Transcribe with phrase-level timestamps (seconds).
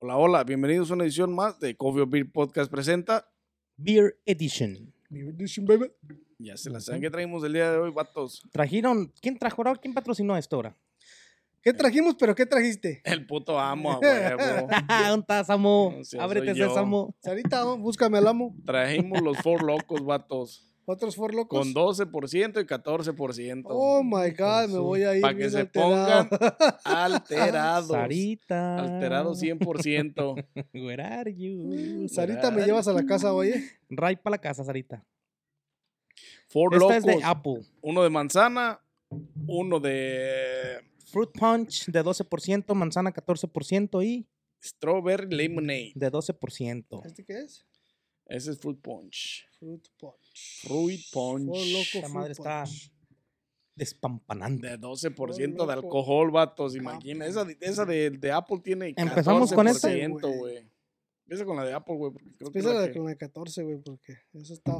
[0.00, 3.28] Hola, hola, bienvenidos a una edición más de Coffee or Beer Podcast presenta.
[3.76, 4.94] Beer Edition.
[6.38, 8.42] Ya se la saben que traemos el día de hoy, vatos.
[8.52, 9.74] Trajeron, ¿quién trajo ahora?
[9.74, 10.76] ¿Quién patrocinó esto ahora?
[11.62, 13.02] ¿Qué trajimos, pero qué trajiste?
[13.04, 14.38] El puto amo a huevo.
[15.08, 15.96] ¿Dónde estás, amo?
[16.04, 17.16] Sí, Ábrete, sésamo.
[17.20, 18.54] Sarita, búscame al amo.
[18.64, 20.67] Trajimos los Four Locos, vatos.
[20.90, 21.58] Otros for locos.
[21.58, 23.62] Con 12% y 14%.
[23.66, 25.20] Oh my god, me voy a ir.
[25.20, 26.28] Para que se alterado.
[26.30, 26.40] pongan
[26.82, 27.88] alterados.
[27.88, 28.78] Sarita.
[28.78, 30.46] Alterados 100%.
[30.72, 32.08] Where are you?
[32.08, 33.62] Sarita, me llevas a la casa, oye.
[33.90, 35.04] Right para la casa, Sarita.
[36.48, 36.96] Four Esta Locos.
[36.96, 37.60] es de Apple.
[37.82, 38.80] Uno de manzana,
[39.46, 44.26] uno de Fruit Punch de 12%, manzana 14% y
[44.64, 45.92] Strawberry Lemonade.
[45.94, 47.04] de 12%.
[47.04, 47.66] ¿Este qué es?
[48.24, 49.46] Ese es Fruit Punch.
[49.58, 50.27] Fruit punch.
[50.62, 51.46] Fruit Punch.
[51.46, 52.64] Loco Esta fruit madre está
[53.74, 54.68] despampanante.
[54.68, 57.24] De 12% de alcohol, vatos, Ah, imagina.
[57.24, 57.30] pues.
[57.30, 59.88] Esa, de- esa de, de Apple tiene Empezamos con esta.
[59.88, 60.68] 14%, güey.
[61.24, 63.04] Empieza con la de Apple, güey, porque creo que es Empieza la la que- con
[63.04, 64.72] la de 14, güey, porque eso está,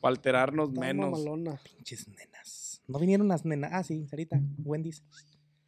[0.00, 1.10] para alterarnos está menos.
[1.10, 1.60] mamalona.
[1.76, 2.82] Pinches nenas.
[2.88, 3.70] No vinieron las nenas.
[3.72, 4.40] Ah, sí, Sarita.
[4.64, 5.02] Wendy's.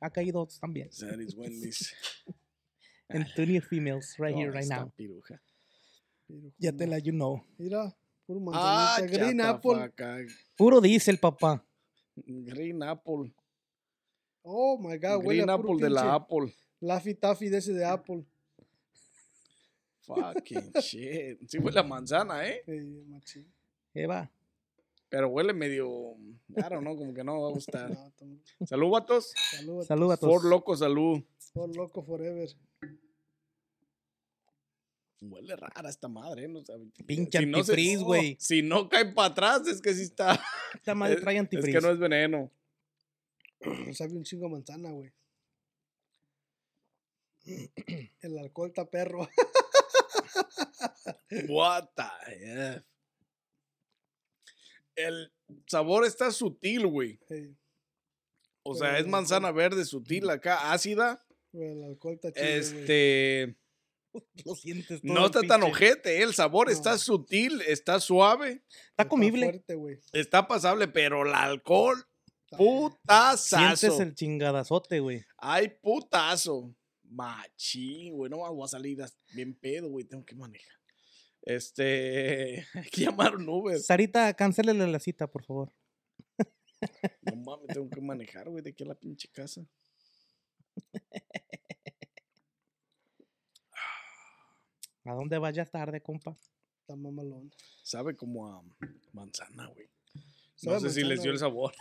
[0.00, 0.88] Ha caído otros también.
[0.90, 1.94] That is Wendy's.
[3.08, 4.90] And two new females right here, Oh, right now.
[4.96, 5.40] piruja.
[6.58, 7.44] Ya te la you know.
[7.56, 7.96] Mira,
[8.26, 9.18] puro Ah, manzanita.
[9.18, 9.74] Green chata apple.
[9.78, 10.16] faca.
[10.56, 11.64] Puro diésel, papá.
[12.16, 13.32] Green Apple.
[14.42, 16.54] Oh my god, huele Green a puro Apple de la Apple.
[16.80, 18.24] Laffy Taffy de ese de Apple.
[20.06, 21.38] Fucking shit.
[21.48, 22.62] Sí huele a manzana, ¿eh?
[22.66, 23.52] Eh, machín.
[23.94, 24.30] Eva.
[25.08, 25.88] Pero huele medio,
[26.48, 27.90] I don't know, como que no va a gustar.
[27.90, 29.32] No, Salud, vatos.
[29.52, 29.80] Salud.
[29.82, 30.32] a Salud a todos.
[30.34, 31.22] Por loco, salud.
[31.52, 32.48] For loco forever.
[35.20, 36.48] Huele rara esta madre, ¿eh?
[36.48, 36.62] No
[37.06, 38.36] Pinche si no antifreeze, güey.
[38.38, 40.40] Si no cae para atrás, es que sí está.
[40.74, 41.78] Esta madre es, trae es antifreeze.
[41.78, 42.52] que no es veneno.
[43.92, 45.12] Sabe un chingo manzana, güey.
[48.20, 49.28] El alcohol está perro.
[51.48, 52.84] What the F.
[54.96, 55.32] El
[55.66, 57.20] sabor está sutil, güey.
[57.28, 57.54] Ey,
[58.62, 61.24] O Pero sea, es manzana verde sutil acá, ácida.
[61.52, 62.46] el alcohol está chido.
[62.46, 63.56] Este.
[64.44, 66.22] Lo sientes todo No está tan ojete, ¿eh?
[66.22, 66.72] el sabor No.
[66.72, 69.62] está sutil, está suave, Está comible.
[69.74, 72.04] fuerte, está pasable, pero el alcohol,
[72.50, 73.76] putazazo.
[73.76, 75.24] Sientes el chingadazote, güey.
[75.38, 76.74] Ay, putazo.
[77.02, 78.30] Machín, güey.
[78.30, 78.98] No voy a salir
[79.34, 80.04] bien pedo, güey.
[80.04, 80.74] Tengo que manejar.
[81.42, 82.66] Este.
[82.74, 83.78] Hay que llamar un Uber.
[83.78, 85.72] Sarita, cancélele la cita, por favor.
[87.22, 89.64] No mames, tengo que manejar, güey, de aquí a la pinche casa.
[95.06, 96.36] ¿A dónde vayas tarde, compa?
[96.80, 97.50] Está mamalón.
[97.82, 98.62] Sabe como a
[99.12, 99.88] manzana, güey.
[100.62, 101.72] No sé si les dio el sabor.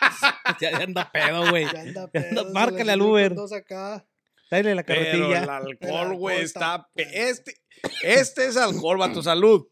[0.60, 1.64] ya, ya anda pedo, güey.
[1.72, 3.34] Ya anda pedo, márcale le al Uber.
[3.34, 4.06] Dos acá.
[4.50, 5.56] Dale la Pero el carretilla.
[5.56, 7.28] alcohol, güey, está pe-.
[7.28, 7.54] Este,
[8.02, 9.66] este es alcohol, va tu salud.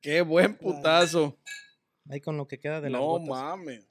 [0.00, 1.38] Qué buen putazo.
[2.08, 3.28] Ahí con lo que queda de las No gotas.
[3.28, 3.84] mames.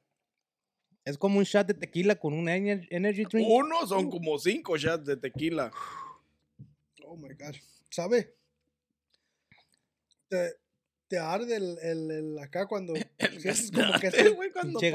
[1.06, 3.48] Es como un shot de tequila con un ener- energy drink.
[3.50, 5.72] Uno son como cinco shots de tequila.
[7.08, 7.56] Oh my god.
[7.90, 8.36] ¿Sabe?
[10.28, 10.56] Te,
[11.08, 14.94] te arde el, el, el acá cuando El sientes como que güey, cuando se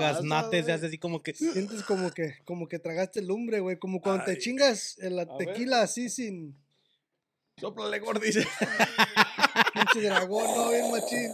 [0.73, 1.35] hace así como que.
[1.35, 4.35] sientes como que como que tragaste lumbre, güey, como cuando Ay.
[4.35, 5.39] te chingas en la ver.
[5.39, 6.57] tequila así sin
[7.59, 8.45] Sóplale, gordice.
[9.75, 11.33] pinche dragón, no, bien machín.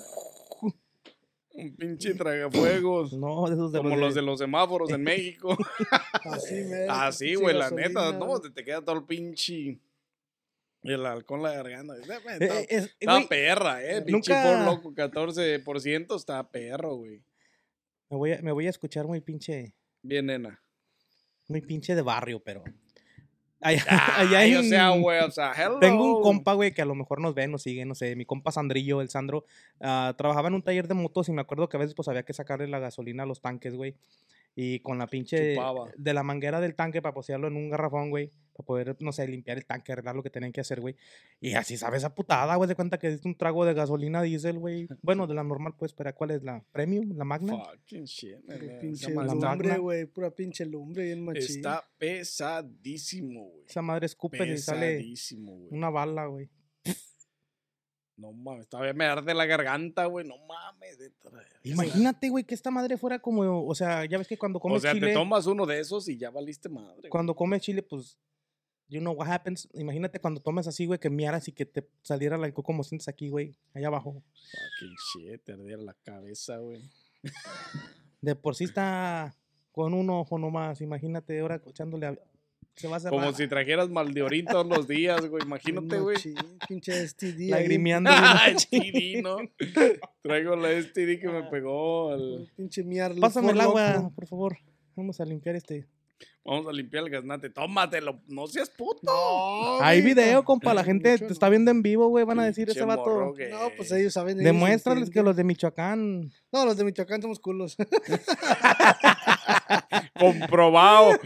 [1.55, 3.15] Un pinche tragafuegos.
[3.15, 5.57] No, de esos de Como los los de los semáforos en México.
[6.25, 8.13] Así, mero, Así, güey, la neta.
[8.13, 9.81] No, te, te queda todo el pinche.
[10.83, 11.97] El alcohol la garganta.
[11.97, 14.03] Eh, Eh, Está, eh, es- está güey, perra, eh.
[14.03, 17.23] Pinche nunca- por loco, 14% está perro, güey.
[18.11, 19.75] me, voy a, me voy a escuchar muy pinche.
[20.03, 20.61] Bien, nena.
[21.49, 22.63] Muy pinche de barrio, pero.
[23.61, 23.83] Allá,
[24.21, 25.81] allá en- o sea, güey, o sea, hello.
[25.81, 28.25] Tengo un compa, güey, que a lo mejor nos ve, nos sigue, no sé, mi
[28.25, 29.45] compa Sandrillo, el Sandro,
[29.81, 32.23] ah, trabajaba en un taller de motos y me acuerdo que a veces pues había
[32.23, 33.97] que sacarle la gasolina a los tanques, güey.
[34.61, 35.55] Y con la pinche.
[35.55, 35.89] Chupaba.
[35.97, 38.33] De la manguera del tanque para posearlo en un garrafón, güey.
[38.53, 40.97] Para poder, no sé, limpiar el tanque, arreglar lo que tenían que hacer, güey.
[41.41, 42.67] Y así sabes esa putada, güey.
[42.67, 44.89] De cuenta que es un trago de gasolina diésel, güey.
[45.01, 46.43] Bueno, de la normal, pues, pero ¿cuál es?
[46.43, 47.17] ¿La premium?
[47.17, 47.57] ¿La magna?
[47.57, 48.41] Fucking shit.
[48.41, 50.07] Pura nena, pinche la lumbre, güey.
[50.07, 51.43] Pura pinche lumbre bien machín.
[51.45, 53.65] Está pesadísimo, güey.
[53.69, 55.69] Esa madre escupe y sale Pesadísimo, güey.
[55.71, 56.51] una bala, güey.
[58.19, 60.27] No mames, todavía me arde la garganta, güey.
[60.27, 60.99] No mames.
[61.63, 64.81] Imagínate, güey, que esta madre fuera como, o sea, ya ves que cuando comes O
[64.81, 66.97] sea, chile, te tomas uno de esos y ya valiste madre.
[67.03, 67.11] güey.
[67.11, 68.19] cuando comes chile, pues,
[68.89, 69.69] you know what happens.
[69.73, 73.07] Imagínate cuando tomas así, güey, que miaras y que te saliera la alcohol como sientes
[73.07, 74.25] aquí, güey, allá abajo.
[74.35, 76.83] Fucking shit, te ardiera la cabeza, güey.
[78.21, 79.37] De por sí está
[79.71, 82.19] con un ojo nomás, imagínate ahora echándole a...
[82.77, 83.19] Se va a cerrar.
[83.19, 85.43] Como si trajeras mal de orín todos los días, güey.
[85.43, 86.17] Imagínate, güey.
[86.69, 87.41] Pinche STD.
[87.41, 87.49] ahí.
[87.49, 88.11] lagrimeando.
[88.15, 89.39] Ah, STD, ¿no?
[90.23, 92.13] Traigo la STD que me pegó.
[92.13, 93.15] al- Pinche miar.
[93.17, 94.13] Pásame el agua, loco.
[94.15, 94.59] por favor.
[94.95, 95.87] Vamos a limpiar este.
[96.45, 97.51] Vamos a limpiar el gaznate.
[97.51, 98.21] Tómatelo.
[98.27, 99.01] No seas puto.
[99.03, 100.73] No, Hay video, compa.
[100.73, 101.33] La gente Mucho te no.
[101.33, 102.25] está viendo en vivo, güey.
[102.25, 103.03] Van a decir ese vato.
[103.03, 103.35] morro.
[103.51, 104.39] No, pues ellos saben.
[104.41, 106.33] ellos Demuéstrales que los de Michoacán.
[106.51, 107.77] No, los de Michoacán somos culos.
[110.19, 111.19] Comprobado.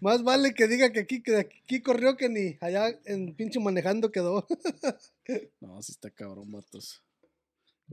[0.00, 4.10] Más vale que diga que aquí, que aquí corrió que ni allá en pinche manejando
[4.10, 4.46] quedó.
[5.60, 7.02] No, sí está cabrón, vatos.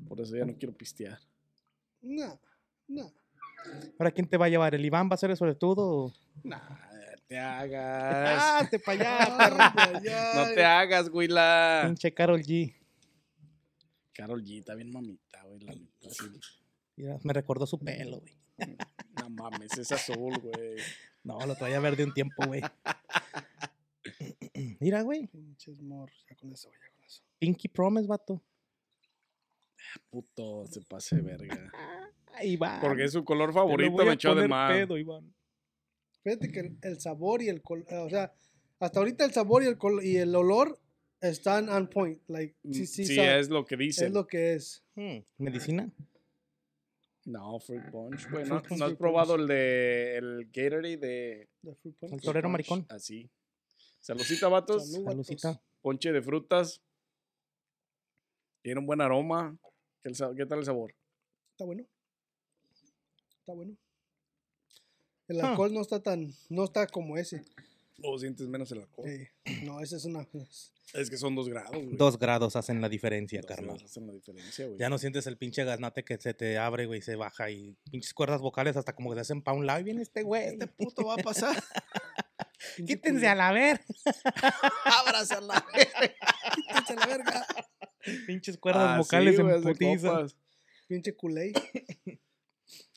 [0.07, 1.17] Por eso ya no quiero pistear.
[2.01, 2.39] No,
[2.87, 3.13] no.
[3.97, 4.75] Ahora, ¿quién te va a llevar?
[4.75, 6.13] ¿El Iván va a ser el sobre todo?
[6.43, 6.59] Nah,
[7.27, 8.37] te hagas.
[8.41, 9.99] ¡Ah, te pa' allá,
[10.35, 11.83] No te hagas, güey, la.
[11.85, 12.75] Pinche Carol G.
[14.13, 15.61] Carol G, está bien mamita, güey.
[15.61, 16.25] La neta, sí.
[16.97, 18.37] Mira, me recordó su pelo, güey.
[19.21, 20.75] No mames, es azul, güey.
[21.23, 22.61] No, lo traía verde un tiempo, güey.
[24.79, 25.27] Mira, güey.
[25.27, 27.23] Pinches morros, ya con eso, ya con eso.
[27.39, 28.41] Pinky Promise, vato.
[30.09, 31.71] Puto, se pase verga.
[32.61, 32.79] Va.
[32.81, 34.71] Porque es su color favorito, me echó de más.
[34.73, 35.33] pedo, Iván.
[36.23, 38.31] Fíjate que el, el sabor y el color, o sea,
[38.79, 40.79] hasta ahorita el sabor y el col- y el olor
[41.19, 42.19] están on point.
[42.27, 44.05] Like, sí, sí, Mm, Sí, sabe- es lo que dice.
[44.07, 44.83] es lo que es.
[44.95, 45.91] Hmm, ¿Medicina?
[47.25, 48.45] No, Fruit Punch, güey.
[48.45, 52.13] ¿No, Fruit Punch, ¿no has probado el de el Gatorade de The fruit punch.
[52.13, 52.85] El torero maricón.
[52.89, 53.29] Así.
[53.99, 54.91] Saludcita, vatos.
[54.91, 55.61] Salucita.
[55.81, 56.81] Ponche de frutas.
[58.63, 59.57] Tiene un buen aroma.
[60.01, 60.95] ¿Qué, el sa- qué tal el sabor?
[61.51, 61.85] Está bueno.
[63.39, 63.75] Está bueno.
[65.27, 65.51] El Ah.
[65.51, 67.43] alcohol no está tan, no está como ese.
[68.03, 69.07] ¿O sientes menos el alcohol?
[69.09, 69.29] Eh,
[69.63, 70.27] no, ese es una.
[70.93, 71.95] es- que son dos grados, güey.
[71.95, 73.65] Dos grados hacen la diferencia, Dos carnal.
[73.75, 74.77] grados hacen la diferencia, güey.
[74.79, 78.13] Ya no sientes el pinche gaznate que se te abre, güey, se baja y pinches
[78.13, 80.47] cuerdas vocales hasta como que se hacen pa' un lado y viene este güey.
[80.49, 81.55] Este puto va a pasar.
[82.85, 83.81] Quítense a la ver.
[84.83, 86.15] Ábrase a la verga.
[86.55, 87.45] Quítense la verga.
[88.27, 90.25] Pinches cuerdas Así, vocales güey, en putiza.
[90.87, 91.53] Pinche culé.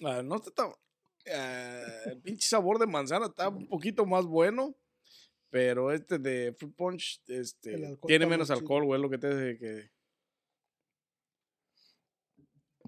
[0.05, 0.71] Ah, no está tan.
[1.27, 4.75] eh, el pinche sabor de manzana está un poquito más bueno.
[5.55, 9.01] Pero este de Fruit Punch este, tiene menos alcohol, güey.
[9.01, 9.91] Lo que te dice que.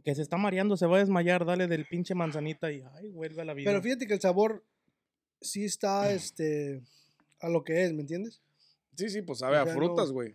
[0.02, 3.42] Que se está mareando, se va a desmayar, dale del pinche manzanita y ay, vuelve
[3.42, 3.70] a la vida.
[3.70, 4.66] Pero fíjate que el sabor
[5.40, 6.82] sí está este
[7.38, 8.42] a lo que es, ¿me entiendes?
[8.96, 10.34] Sí, sí, pues sabe O a sea, frutas, güey.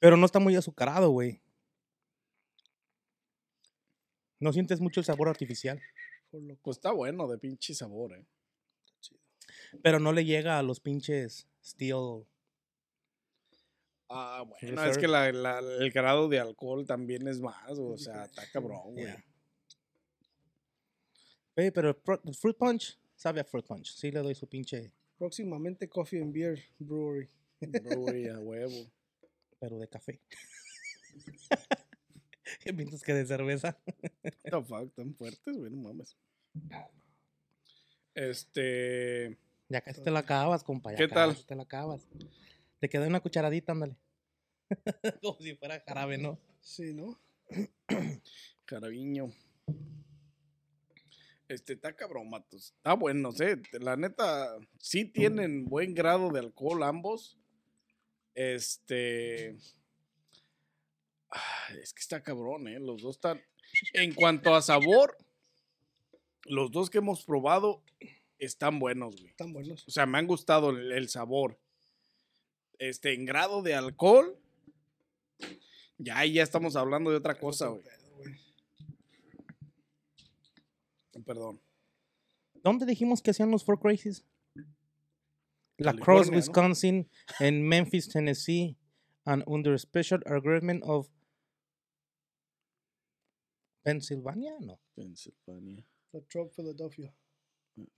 [0.00, 1.40] Pero no está muy azucarado, güey.
[4.40, 5.80] No sientes mucho el sabor artificial.
[6.62, 8.26] Pues está bueno de pinche sabor, eh.
[9.82, 12.24] Pero no le llega a los pinches steel.
[14.08, 18.24] Ah, bueno, es que la- la- el grado de alcohol también es más, o sea,
[18.24, 19.04] está cabrón, güey.
[19.06, 19.24] Yeah.
[21.56, 21.94] Ey, pero
[22.40, 23.92] fruit punch sabe a fruit punch.
[23.94, 27.28] Sí le doy su pinche, próximamente Coffee and Beer Brewery.
[27.60, 28.90] Brewery, a huevo.
[29.60, 30.20] pero de café.
[32.60, 33.78] ¿Qué piensas que de cerveza?
[34.24, 36.16] What the fuck, tan fuertes, güey, no mames.
[38.14, 39.38] Este.
[39.70, 40.90] Ya casi te la acabas, compa.
[40.90, 41.30] ya ¿Qué tal?
[41.30, 42.08] casi Te la acabas.
[42.80, 43.96] Te queda una cucharadita, ándale.
[45.22, 46.40] Como si fuera jarabe, ¿no?
[46.60, 47.20] Sí, ¿no?
[48.64, 49.30] Carabiño.
[51.46, 52.74] Este, está cabrón, matos.
[52.76, 53.62] Está bueno, no sé.
[53.80, 57.38] La neta, sí tienen buen grado de alcohol ambos.
[58.34, 59.50] Este.
[61.80, 62.80] Es que está cabrón, ¿eh?
[62.80, 63.40] Los dos están.
[63.92, 65.16] En cuanto a sabor,
[66.44, 67.84] los dos que hemos probado
[68.40, 69.30] están buenos, güey.
[69.30, 69.86] Están buenos.
[69.86, 71.58] O sea, me han gustado el, el sabor.
[72.78, 74.38] Este, en grado de alcohol.
[75.98, 77.84] Ya ahí ya estamos hablando de otra cosa, güey.
[81.24, 81.60] Perdón.
[82.54, 84.24] ¿Dónde dijimos que hacían los Four Crazies?
[85.76, 86.36] La California, Cross, ¿no?
[86.36, 88.76] Wisconsin, en Memphis, Tennessee,
[89.24, 91.08] and under special agreement of
[93.82, 94.78] Pennsylvania, no.
[94.94, 95.86] Pensilvania.
[96.12, 97.14] La Trop Philadelphia.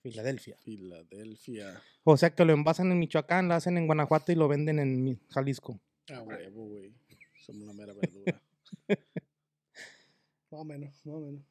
[0.00, 0.56] Filadelfia.
[0.58, 1.82] Filadelfia.
[2.04, 5.20] O sea que lo envasan en Michoacán, lo hacen en Guanajuato y lo venden en
[5.30, 5.80] Jalisco.
[6.10, 6.94] Ah, huevo, güey.
[7.44, 8.40] Somos la mera verdura.
[10.50, 11.42] Más o menos, más o menos.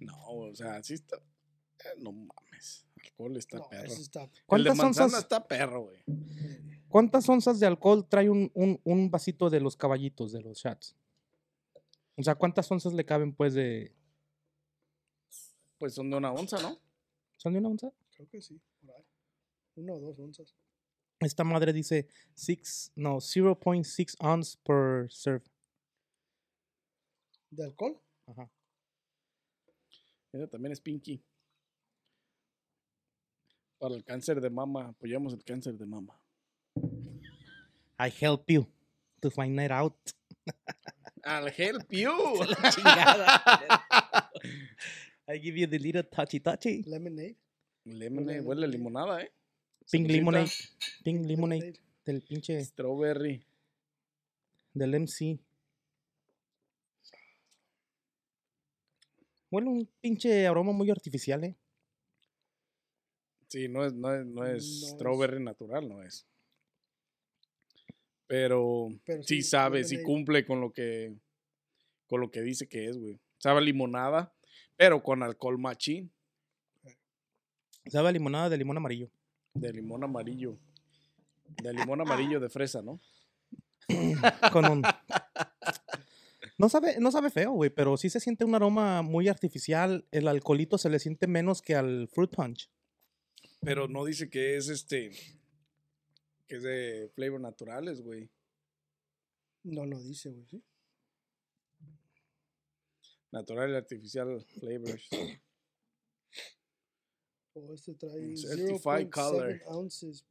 [0.00, 1.16] no, o sea, sí está.
[1.16, 2.84] eh, no mames.
[3.04, 3.84] Alcohol está No, perro.
[3.84, 5.98] El de ¿Cuántas manzana onzas, está perro, güey.
[6.88, 10.96] ¿Cuántas onzas de alcohol trae un, un, un vasito de los caballitos, de los shots?
[12.16, 13.94] O sea, ¿cuántas onzas le caben, pues, de...
[15.78, 16.76] Pues son de una onza, ¿no?
[17.38, 17.92] ¿Son de una onza?
[18.10, 19.06] Creo que sí, por ahí.
[19.76, 20.56] Una o dos onzas.
[21.20, 25.44] Esta madre dice six, no, 0.6 ounce per serve.
[27.50, 28.00] ¿De alcohol?
[28.26, 28.50] Ajá.
[30.32, 31.24] Esa también es Pinky.
[33.78, 36.20] Para el cáncer de mama, apoyamos el cáncer de mama.
[38.00, 38.66] I help you
[39.20, 39.96] to find it out.
[41.24, 42.10] I'll help you.
[45.28, 46.82] I give you the little touchy touchy.
[46.86, 47.36] Lemonade.
[47.84, 49.30] Lemonade, huele a limonada, ¿eh?
[49.90, 50.50] Pink lemonade.
[51.04, 51.74] Pink lemonade.
[52.04, 53.42] Del pinche, Strawberry.
[54.74, 55.38] del MC.
[59.50, 61.56] Huele un pinche aroma muy artificial, eh.
[63.48, 66.26] Sí, no es, no es, no es No es- strawberry natural, no es.
[68.26, 70.14] Pero, Pero sí, sí, sabe, sí lemonade.
[70.14, 71.14] cumple con lo que
[72.08, 73.18] con lo que dice que es, güey.
[73.38, 74.34] Sabe a limonada,
[74.78, 76.10] pero con alcohol machín
[77.86, 79.10] Sabe a limonada de limón amarillo.
[79.54, 80.58] de limón amarillo.
[81.62, 83.00] De limón amarillo de fresa, ¿no?
[84.52, 84.82] Con un...
[86.58, 90.04] No sabe, no sabe feo, güey, pero sí se siente un aroma muy artificial.
[90.10, 92.68] El alcoholito se le siente menos que al fruit punch.
[93.62, 95.10] Pero no dice que es este
[96.46, 98.28] que es de flavor naturales, güey.
[99.62, 100.46] No lo dice, güey.
[100.46, 100.62] ¿sí?
[103.30, 105.08] Natural y artificial flavors.
[107.54, 109.60] O este trae Certified color.
[109.60, 110.24] 0.7 ounces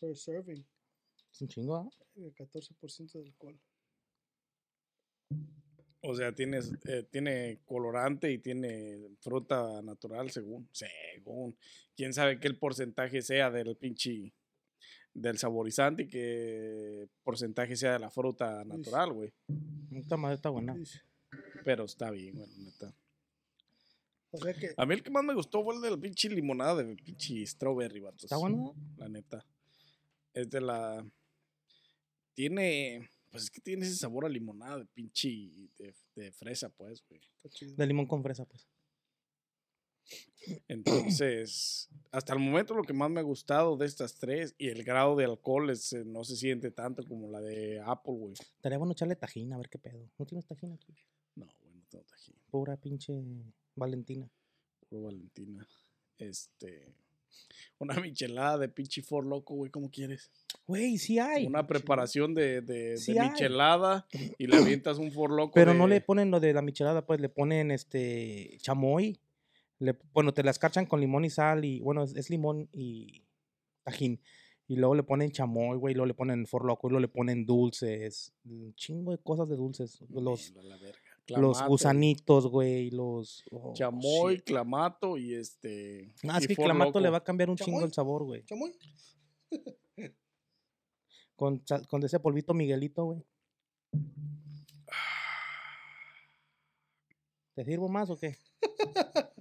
[0.00, 0.64] per serving.
[1.32, 1.88] Es un chingo, ¿ah?
[2.16, 3.60] El 14% de alcohol.
[6.00, 10.68] O sea, tiene, eh, tiene colorante y tiene fruta natural, según.
[10.72, 11.56] Según.
[11.96, 14.32] Quién sabe qué el porcentaje sea del pinche.
[15.20, 19.32] Del saborizante y qué porcentaje sea de la fruta natural, güey.
[19.92, 20.76] Esta madre está buena.
[21.64, 22.94] Pero está bien, güey, la neta.
[24.30, 26.28] O sea que A mí el que más me gustó fue el de la pinche
[26.28, 28.24] limonada de pinche strawberry, vatos.
[28.24, 28.74] Está bueno.
[28.96, 29.44] La neta.
[30.34, 31.04] Es de la.
[32.34, 33.08] Tiene.
[33.30, 35.28] Pues es que tiene ese sabor a limonada de pinche.
[35.78, 37.20] de, de fresa, pues, güey.
[37.76, 38.66] De limón con fresa, pues.
[40.68, 44.82] Entonces, hasta el momento lo que más me ha gustado de estas tres y el
[44.84, 48.34] grado de alcohol es, eh, no se siente tanto como la de Apple, güey.
[48.34, 50.08] Estaría bueno echarle tajín, a ver qué pedo.
[50.18, 50.94] ¿No tienes tajín aquí?
[51.34, 52.34] No, güey, no tengo tajín.
[52.50, 53.12] Pura pinche
[53.74, 54.30] Valentina.
[54.88, 55.68] Puro Valentina.
[56.18, 56.94] Este.
[57.78, 60.30] Una michelada de pinche for loco, güey, ¿cómo quieres?
[60.66, 61.46] Güey, sí hay.
[61.46, 64.06] Una preparación de, de, Sí michelada
[64.38, 65.52] y le avientas un for loco.
[65.54, 69.20] Pero no le ponen lo de la michelada, pues le ponen este chamoy.
[69.78, 73.24] Le, bueno, te la escarchan con limón y sal y bueno, es, es limón y
[73.84, 74.20] tajín.
[74.70, 77.46] Y luego le ponen chamoy, güey, y luego le ponen forloco, y luego le ponen
[77.46, 79.98] dulces, un chingo de cosas de dulces.
[80.10, 81.00] Los, Mierda, la verga.
[81.40, 83.44] los gusanitos, güey, los...
[83.50, 84.44] oh, Chamoy, shit.
[84.44, 86.14] clamato y este.
[86.28, 88.44] Ah, es que clamato le va a cambiar un chingo el sabor, güey.
[88.44, 88.76] ¿Chamoy?
[91.34, 93.24] Con, con ese polvito Miguelito, güey.
[97.54, 98.36] ¿Te sirvo más o qué?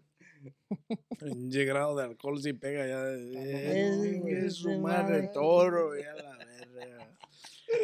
[1.22, 3.04] Un grado de alcohol si pega ya.
[3.10, 7.18] Eh, que su madre toro, ya la verga.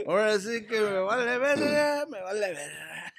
[0.08, 3.14] Ahora sí que me vale verga, me vale verga.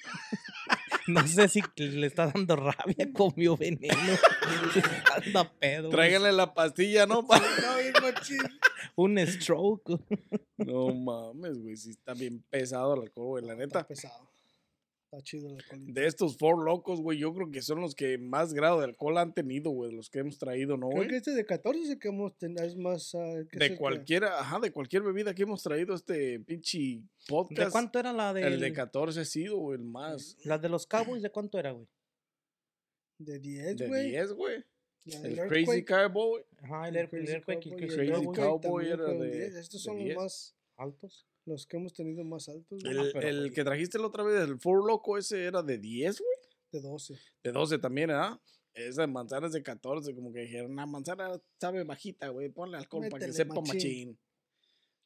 [1.07, 3.95] No sé si le está dando rabia, comió veneno.
[5.15, 5.91] Anda pedo.
[5.91, 7.27] Tráiganle la pastilla, ¿no?
[7.27, 8.39] Pa- No, bien machín.
[8.97, 9.99] Un stroke.
[10.57, 13.87] No mames, güey, si está bien pesado el alcohol, güey, la Está neta.
[13.87, 14.31] pesado.
[15.15, 15.81] Está chido el alcohol.
[15.95, 19.19] De estos four locos, güey, yo creo que son los que más grado de alcohol
[19.19, 21.09] han tenido, güey, los que hemos traído, ¿no, Creo güey?
[21.09, 22.65] que este de 14 es el que hemos tenido.
[22.65, 23.15] Es más.
[23.15, 27.67] ah, es De que- cualquiera, ajá, de cualquier bebida que hemos traído este pinche podcast.
[27.67, 30.37] ¿De cuánto era la de El de 14 ha sido, güey, el más.
[30.45, 31.87] La de los Cowboys, ¿de cuánto era, güey?
[33.19, 34.11] De 10, De güey.
[34.11, 34.65] 10, güey.
[35.07, 36.43] El Crazy Cowboy.
[36.63, 38.27] Ajá, el, el el Crazy Earthquake y el Cowboy y Crazy el Crazy Cowboy.
[38.27, 39.55] Earthquake Cowboy también era fueron de- 10.
[39.57, 40.17] Estos de son los 10.
[40.17, 40.57] más.
[40.77, 41.27] Altos.
[41.47, 42.83] Los que hemos tenido más altos.
[42.83, 42.97] güey.
[42.97, 43.51] El, pero, el güey.
[43.53, 46.31] que trajiste la otra vez, el Four Loco, ese era de 10, güey.
[46.73, 47.15] De 12.
[47.43, 48.41] De 12 también, ¿ah?
[48.73, 52.77] Esa de manzana es de 14, como que dijeron, una manzana sabe bajita, güey, ponle
[52.79, 53.75] alcohol para que sepa machín".
[53.75, 54.19] machín.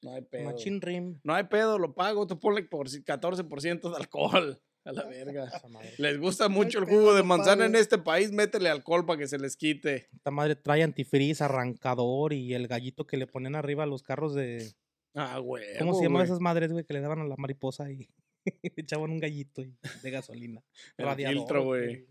[0.00, 0.45] No hay pedo.
[0.45, 1.21] Machine Rim.
[1.25, 4.62] No hay pedo, lo pago, tú ponle por si- 14% de alcohol.
[4.85, 5.49] A la verga.
[5.49, 5.92] Esa madre.
[5.99, 9.26] Les gusta mucho el pedo, jugo de manzana en este país, métele alcohol para que
[9.26, 10.09] se les quite.
[10.14, 14.35] Esta madre trae antifreeze, arrancador y el gallito que le ponen arriba a los carros
[14.35, 14.73] de.
[15.21, 15.65] Ah, güey.
[15.79, 16.85] ¿Cómo se llamaban esas madres, güey?
[16.85, 18.09] Que le daban a la mariposa y
[18.63, 20.63] le echaban un gallito y- de gasolina.
[20.97, 22.07] El Radiador, filtro, güey.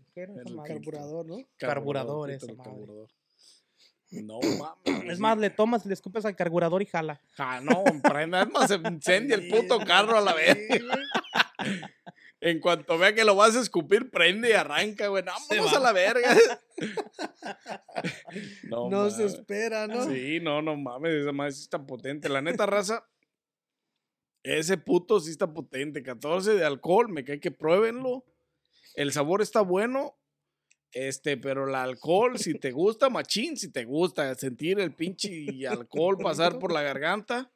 [0.66, 1.38] Carburador, ¿no?
[1.56, 2.70] carburador, filtro esa del madre.
[2.70, 3.08] carburador.
[4.10, 5.12] No mames.
[5.12, 7.20] Es más, le tomas, le escupes al carburador y jala.
[7.36, 10.56] Ah, no, prenda, es más, se incendia el puto carro a la vez.
[12.40, 15.24] En cuanto vea que lo vas a escupir, prende y arranca, güey.
[15.24, 16.36] No, Vámonos a la verga.
[18.62, 20.04] No, No se espera, ¿no?
[20.04, 22.28] Sí, no, no mames, esa madre sí está potente.
[22.28, 23.04] La neta raza,
[24.44, 26.04] ese puto sí está potente.
[26.04, 28.24] 14 de alcohol, me cae que pruébenlo.
[28.94, 30.16] El sabor está bueno.
[30.92, 36.16] Este, pero el alcohol, si te gusta, machín, si te gusta sentir el pinche alcohol
[36.16, 37.52] pasar por la garganta,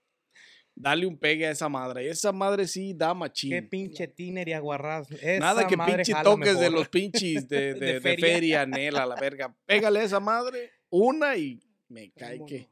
[0.74, 2.08] dale un pegue a esa madre.
[2.08, 3.50] Esa madre sí da machín.
[3.50, 5.08] Qué pinche tiner y aguarrás.
[5.40, 8.34] Nada que madre pinche toques de los pinches de, de, De de feria.
[8.34, 9.54] feria, Nela, la verga.
[9.66, 12.68] Pégale a esa madre, una y me cae que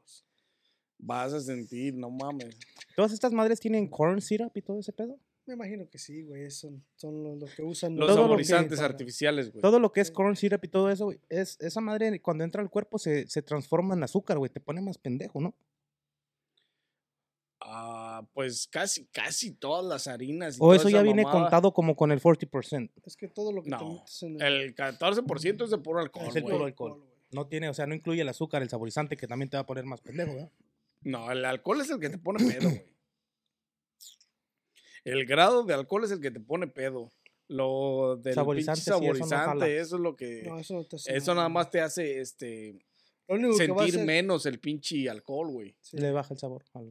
[0.97, 2.57] vas a sentir, no mames.
[2.95, 5.17] ¿Todas estas madres tienen corn syrup y todo ese pedo?
[5.47, 6.49] Me imagino que sí, güey.
[6.51, 7.95] Son, son los, los que usan.
[7.95, 9.61] Los lo saborizantes artificiales, güey.
[9.61, 12.61] Todo lo que es corn syrup y todo eso, güey, es, esa madre cuando entra
[12.61, 14.51] al cuerpo se, se transforma en azúcar, güey.
[14.51, 15.55] Te pone más pendejo, ¿no?
[17.63, 20.55] Ah, pues casi, casi todas las harinas.
[20.57, 21.41] y O eso ya viene mamada.
[21.43, 22.89] contado como con el 40%.
[23.05, 26.27] Es que todo lo que te No, metes en El 14% es de puro alcohol,
[26.27, 27.03] Es el puro alcohol.
[27.29, 29.65] No tiene, o sea, no incluye el azúcar, el saborizante, que también te va a
[29.65, 30.51] poner más pendejo, ¿verdad?
[31.01, 32.83] No, el alcohol es el que te pone pedo, güey.
[35.03, 37.11] El grado de alcohol es el que te pone pedo.
[37.47, 40.43] Lo del Saborizante, pinche sí, eso no eso es lo que...
[40.45, 42.79] No, eso no te hace eso nada más te hace este
[43.27, 45.75] sentir hacer- menos el pinche alcohol, güey.
[45.81, 45.97] sí.
[45.97, 46.87] Le baja el sabor al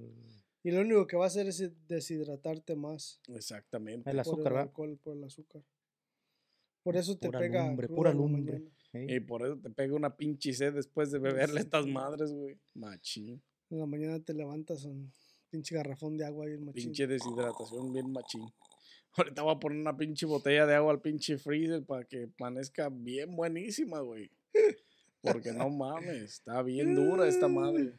[0.63, 3.21] Y lo único que va a hacer es deshidratarte más.
[3.29, 4.11] Exactamente.
[4.11, 5.63] el por el alcohol, por el azúcar.
[6.83, 7.67] Por eso te Pura pega.
[7.67, 8.63] lumbre, pura lumbre.
[8.93, 11.93] Y por eso te pega una pinche sed después de beberle estas Sí.
[11.93, 12.59] madres, güey.
[12.75, 13.43] Machín.
[13.71, 15.13] En la mañana te levantas un
[15.49, 16.85] pinche garrafón de agua bien machín.
[16.85, 18.47] Pinche deshidratación bien machín.
[19.17, 22.89] Ahorita voy a poner una pinche botella de agua al pinche freezer para que amanezca
[22.91, 24.31] bien buenísima, güey.
[25.21, 27.99] Porque no mames, está bien dura esta madre.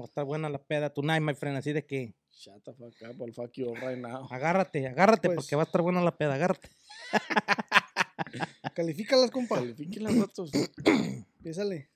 [0.00, 1.56] Va a estar buena la peda tonight, my friend.
[1.58, 4.26] Así de que Shut the fuck up, I'll fuck you right now.
[4.30, 6.68] agárrate, agárrate, Pues- porque va a estar buena la peda, agárrate.
[8.74, 9.56] Califícalas, compa.
[9.56, 10.50] Califiquen las datos.
[11.42, 11.90] Piésale.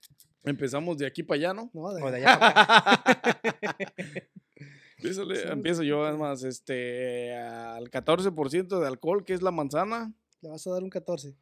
[0.44, 1.70] Empezamos de aquí para allá, ¿no?
[1.72, 3.52] No, de- O de allá para acá.
[5.02, 5.10] Sí,
[5.50, 10.12] empiezo yo, además, este, al 14% de alcohol, que es la manzana.
[10.42, 11.34] le vas a dar un 14.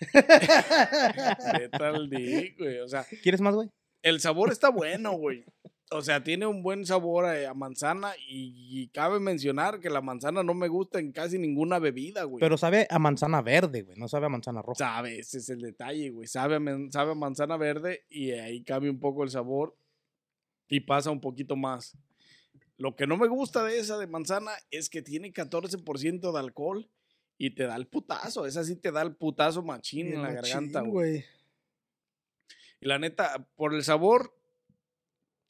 [0.12, 2.78] ¿Qué tal di, güey?
[2.78, 3.68] O sea, ¿Quieres más, güey?
[4.02, 5.44] el sabor está bueno, güey.
[5.92, 10.00] O sea, tiene un buen sabor a, a manzana y, y cabe mencionar que la
[10.00, 12.40] manzana no me gusta en casi ninguna bebida, güey.
[12.40, 13.96] Pero sabe a manzana verde, güey.
[13.98, 14.78] No sabe a manzana roja.
[14.78, 16.26] Sabe, ese es el detalle, güey.
[16.26, 16.58] Sabe,
[16.90, 19.76] sabe a manzana verde y ahí cambia un poco el sabor
[20.68, 21.96] y pasa un poquito más.
[22.78, 26.88] Lo que no me gusta de esa de manzana es que tiene 14% de alcohol
[27.38, 28.46] y te da el putazo.
[28.46, 31.24] Esa sí te da el putazo machín en la machín, garganta, güey.
[32.80, 34.34] Y la neta, por el sabor,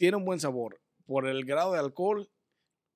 [0.03, 0.83] tiene un buen sabor.
[1.07, 2.29] Por el grado de alcohol,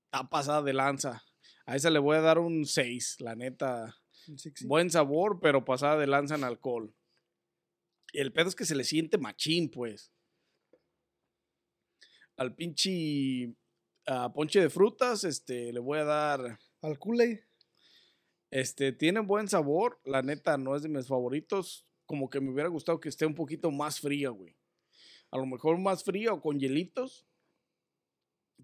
[0.06, 1.22] está pasada de lanza.
[1.64, 3.96] A esa le voy a dar un 6, la neta.
[4.64, 6.92] Buen sabor, pero pasada de lanza en alcohol.
[8.12, 10.12] Y el pedo es que se le siente machín, pues.
[12.36, 13.54] Al pinche
[14.08, 16.58] ah, ponche de frutas, este, le voy a dar.
[16.82, 17.38] Al Kool-Aid.
[18.50, 20.00] Este, tiene buen sabor.
[20.04, 21.86] La neta, no es de mis favoritos.
[22.04, 24.55] Como que me hubiera gustado que esté un poquito más fría, güey.
[25.30, 27.26] A lo mejor más fría o con hielitos.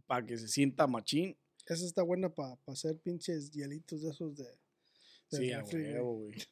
[0.07, 1.37] Para que se sienta machín.
[1.67, 4.45] Esa está buena para hacer pinches hielitos de esos de.
[5.31, 6.35] de Sí, a huevo, güey.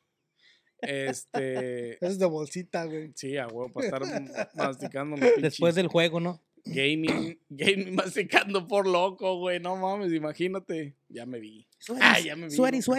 [0.83, 2.03] Este.
[2.05, 3.13] Es de bolsita, güey.
[3.15, 4.03] Sí, a huevo, para estar
[4.55, 6.43] masticando los pinches Después del juego, ¿no?
[6.65, 9.61] Gaming, gaming masticando por loco, güey.
[9.61, 10.97] No mames, imagínate.
[11.09, 11.67] Ya me vi.
[12.01, 12.53] Ah, ya me vi.
[12.53, 12.95] Sueris, ¿no?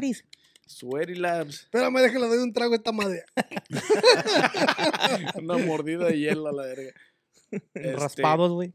[0.77, 1.61] Sweaty Labs.
[1.61, 3.23] Espérame, déjale doy un trago a esta madre.
[5.41, 6.93] Una mordida de hielo a la verga.
[7.51, 8.73] Este, Raspados, güey.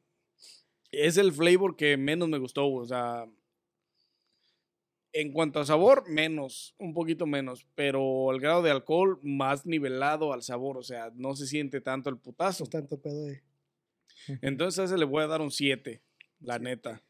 [0.93, 2.85] Es el flavor que menos me gustó, güey.
[2.85, 3.27] O sea,
[5.13, 7.67] en cuanto a sabor, menos, un poquito menos.
[7.75, 10.77] Pero el grado de alcohol, más nivelado al sabor.
[10.77, 12.65] O sea, no se siente tanto el putazo.
[12.65, 13.43] No tanto pedo, eh.
[14.43, 16.03] Entonces a ese le voy a dar un 7,
[16.41, 17.03] la neta.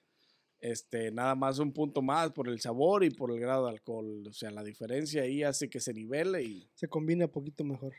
[0.66, 4.26] Este, nada más un punto más por el sabor y por el grado de alcohol.
[4.28, 6.68] O sea, la diferencia ahí hace que se nivele y...
[6.74, 7.94] Se combina un poquito mejor.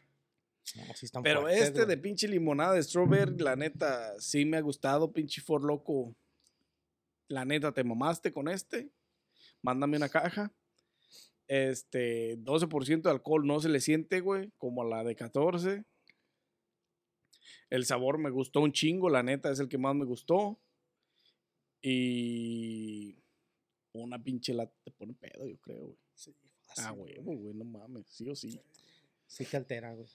[0.76, 1.88] No, sí están Pero fuertes, este güey.
[1.88, 6.14] de pinche limonada de strawberry, la neta, sí me ha gustado, pinche for loco.
[7.30, 8.92] La neta, te mamaste con este.
[9.62, 10.52] Mándame una caja.
[11.48, 15.86] Este, 12% de alcohol no se le siente, güey, como la de 14.
[17.70, 20.60] El sabor me gustó un chingo, la neta, es el que más me gustó.
[21.82, 23.16] Y
[23.94, 25.98] una pinche lata te pone pedo, yo creo, güey.
[26.16, 26.36] Sí,
[26.80, 28.60] Ah, fácil, güey, no mames, sí o sí.
[29.26, 30.08] Sí te altera, güey.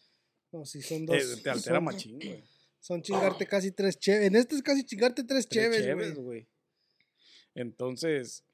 [0.52, 1.42] No, sí, son Te, dos.
[1.42, 2.44] te altera son, machín, güey.
[2.78, 4.26] Son chingarte casi tres cheves.
[4.26, 6.46] En este es casi chingarte tres Tres cheves, güey.
[7.54, 8.44] Entonces,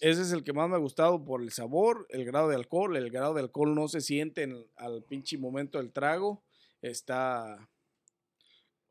[0.00, 2.96] ese es el que más me ha gustado por el sabor, el grado de alcohol.
[2.96, 6.42] El grado de alcohol no se siente en- al pinche momento del trago.
[6.82, 7.68] Está,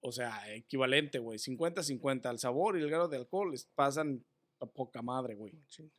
[0.01, 1.38] o sea, equivalente, güey.
[1.39, 2.29] 50-50.
[2.31, 4.23] El sabor y el grado de alcohol es- pasan
[4.59, 5.53] a poca madre, güey.
[5.53, 5.91] Machín.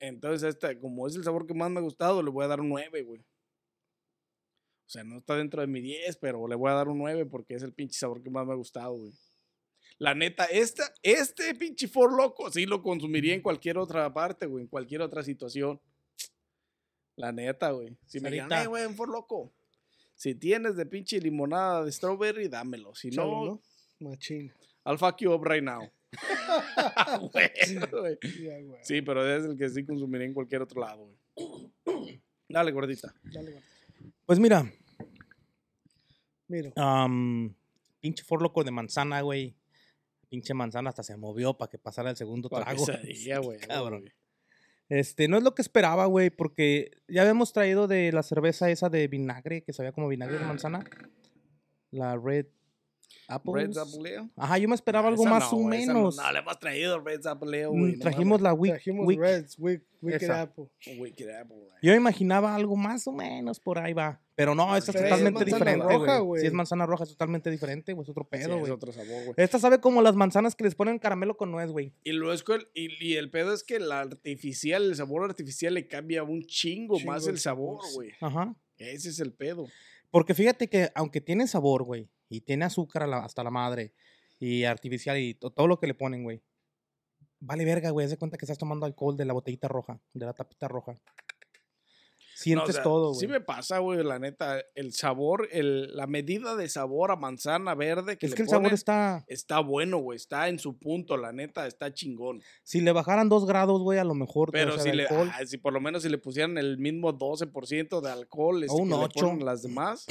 [0.00, 2.60] Entonces, este, como es el sabor que más me ha gustado, le voy a dar
[2.60, 3.20] un 9, güey.
[3.20, 7.24] O sea, no está dentro de mi 10, pero le voy a dar un 9
[7.26, 9.12] porque es el pinche sabor que más me ha gustado, güey.
[9.98, 14.62] La neta, esta, este pinche For Loco sí lo consumiría en cualquier otra parte, güey,
[14.64, 15.80] en cualquier otra situación.
[17.16, 17.96] La neta, güey.
[18.06, 18.62] Si me Sarita.
[18.62, 19.52] "Eh, güey, For Loco.
[20.22, 22.94] Si tienes de pinche limonada de strawberry, dámelo.
[22.94, 23.46] Si Chalo, no,
[23.98, 24.10] ¿no?
[24.10, 24.52] Machín.
[24.86, 25.90] I'll fuck you up right now.
[28.82, 32.22] Sí, pero es el que sí consumiría en cualquier otro lado, güey.
[32.48, 33.12] Dale, gordita.
[33.24, 33.64] Dale, güey.
[34.24, 34.72] Pues mira,
[36.46, 36.70] Mira.
[36.76, 37.52] am,
[37.98, 39.56] pinche for loco de manzana, güey.
[40.28, 42.86] Pinche manzana hasta se movió para que pasara el segundo trago.
[42.86, 43.58] quesadilla, güey.
[43.58, 44.02] Cabrón.
[44.02, 44.12] güey.
[44.92, 48.90] Este, no es lo que esperaba, güey, porque ya habíamos traído de la cerveza esa
[48.90, 50.84] de vinagre, que sabía como vinagre de manzana.
[51.90, 52.44] La Red
[53.28, 53.52] Apple.
[53.54, 54.28] Red Apple Ale.
[54.36, 56.16] Ajá, yo me esperaba algo Esa más no, o menos.
[56.16, 57.92] No, no, le hemos traído Red Apple Ale, Mm, güey.
[57.96, 58.72] no Trajimos la Wick.
[58.72, 59.20] Trajimos Wick.
[59.20, 60.42] Reds, Wick, Wicked Esa.
[60.42, 60.64] Apple.
[60.98, 61.70] Wicked Apple, güey.
[61.82, 64.20] Yo imaginaba algo más o menos por ahí va.
[64.34, 66.40] Pero no, esta es es totalmente manzana diferente, roja, güey.
[66.40, 68.04] Si es manzana roja, es totalmente diferente, güey.
[68.04, 68.72] Es otro Sí, pedo, es güey.
[68.72, 69.34] otro sabor, güey.
[69.36, 71.92] Esta sabe como las manzanas que les ponen caramelo con nuez, güey.
[72.02, 75.24] Y luego es que el, y, y el pedo es que la artificial, el sabor
[75.24, 78.10] artificial le cambia un chingo, Chingo más el sabor, güey.
[78.20, 78.54] Ajá.
[78.78, 79.66] Ese es el pedo.
[80.10, 83.92] Porque fíjate que aunque tiene sabor, güey, y tiene azúcar hasta la madre,
[84.38, 86.42] y artificial, y to- todo lo que le ponen, güey,
[87.40, 88.04] vale verga, güey.
[88.04, 90.94] Haz de cuenta que estás tomando alcohol de la botellita roja, de la tapita roja.
[92.46, 93.20] No, o Sientes sea, todo, güey.
[93.20, 94.60] Sí me pasa, güey, la neta.
[94.74, 98.48] El sabor, el, la medida de sabor a manzana verde que es le que el
[98.48, 99.24] sabor está.
[99.28, 100.16] está bueno, güey.
[100.16, 102.42] Está en su punto, la neta, está chingón.
[102.62, 104.48] Si le bajaran dos grados, güey, a lo mejor.
[104.50, 107.12] o Pero sea, si, le, ah, si por lo menos si le pusieran el mismo
[107.16, 109.26] 12% de alcohol este, un que le ocho.
[109.26, 110.06] ponen las demás,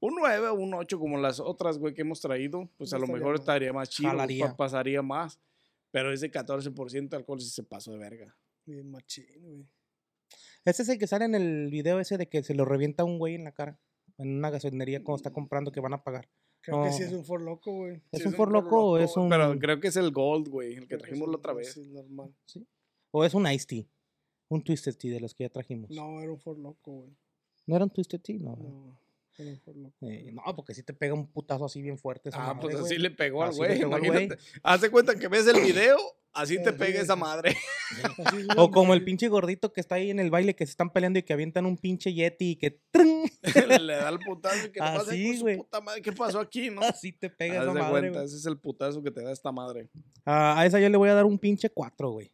[0.00, 2.98] un 9 o un 8 como las otras, güey, que hemos traído, pues No a
[3.00, 3.40] lo estaría mejor mal.
[3.40, 4.56] estaría más chido, Jalaría.
[4.56, 5.38] pasaría más.
[5.90, 8.36] Pero ese 14% de alcohol sí se pasó de verga.
[8.66, 9.66] Bien machín, güey.
[10.64, 13.18] Ese es el que sale en el video ese de que se lo revienta un
[13.18, 13.78] güey en la cara.
[14.18, 16.28] En una gasolinería cuando está comprando que van a pagar.
[16.60, 17.06] Creo que sí No.
[17.08, 18.00] es un for loco, güey.
[18.12, 19.28] ¿Es Sí, un for loco o es un.?
[19.28, 21.72] Pero creo que es el Gold, güey, el que Creo trajimos la otra vez.
[21.72, 22.34] Sí, normal.
[23.10, 23.84] ¿O es un iced tea?
[24.48, 25.90] Un twisted tea de los que ya trajimos.
[25.90, 27.10] No, No, era un for loco, güey.
[27.66, 28.38] era un twisted tea?
[28.38, 28.56] No.
[28.56, 28.98] No,
[29.38, 32.28] Eh, no, porque si te pega un putazo así bien fuerte.
[32.28, 33.78] esa Ah, madre, pues así le pegó al le güey.
[33.80, 34.10] pegó al güey.
[34.24, 34.42] Imagínate.
[34.62, 35.96] Haz de cuenta que ves el video,
[36.32, 37.04] así te Así pega es.
[37.04, 37.56] esa madre.
[38.56, 41.18] O como el pinche gordito que está ahí en el baile que se están peleando
[41.18, 42.80] y que avientan un pinche yeti y que
[43.80, 45.56] le da el putazo y que Así, "Ay, con su güey.
[45.56, 46.82] puta madre, ¿qué pasó aquí, no?
[46.82, 48.10] así te pega Haz esa madre.
[48.10, 49.88] cuenta, ese es el putazo que te da esta madre.
[50.24, 52.32] Ah, a esa yo le voy a dar un pinche 4, güey.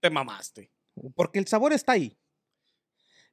[0.00, 0.70] Te mamaste.
[1.14, 2.18] Porque el sabor está ahí.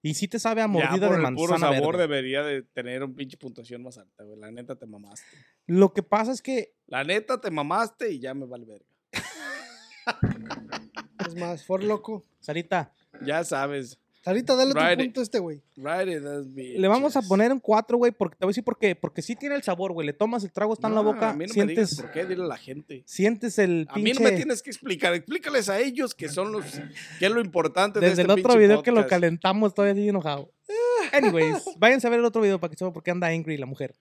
[0.02, 2.08] Y sí te sabe a Ya mordida por de el puro manzana sabor verde.
[2.08, 4.40] debería de tener un pinche puntuación más alta, güey.
[4.40, 5.26] La neta te mamaste.
[5.66, 8.86] Lo que pasa es que La neta te mamaste y ya me vale verga.
[11.28, 12.24] Es más, for loco.
[12.40, 12.94] Sarita,
[13.26, 14.00] Ya sabes.
[14.30, 15.64] Ahorita dale tu punto a este, güey.
[15.76, 18.96] Le vamos a poner un 4, güey, porque te voy a decir por qué.
[18.96, 20.06] Porque sí tiene el sabor, güey.
[20.06, 22.12] Le tomas el trago, está en la boca, A mí no me digas sientes, por
[22.12, 23.04] qué, dile a la gente.
[23.08, 26.64] sientes el A mí no me tienes que explicar, explícales a ellos que son los,
[27.18, 30.10] que es lo importante de Desde este el otro video que lo calentamos, todavía sigue
[30.10, 30.54] enojado.
[31.12, 33.66] Anyways, váyanse a ver el otro video para que sepan por qué anda angry la
[33.66, 33.96] mujer.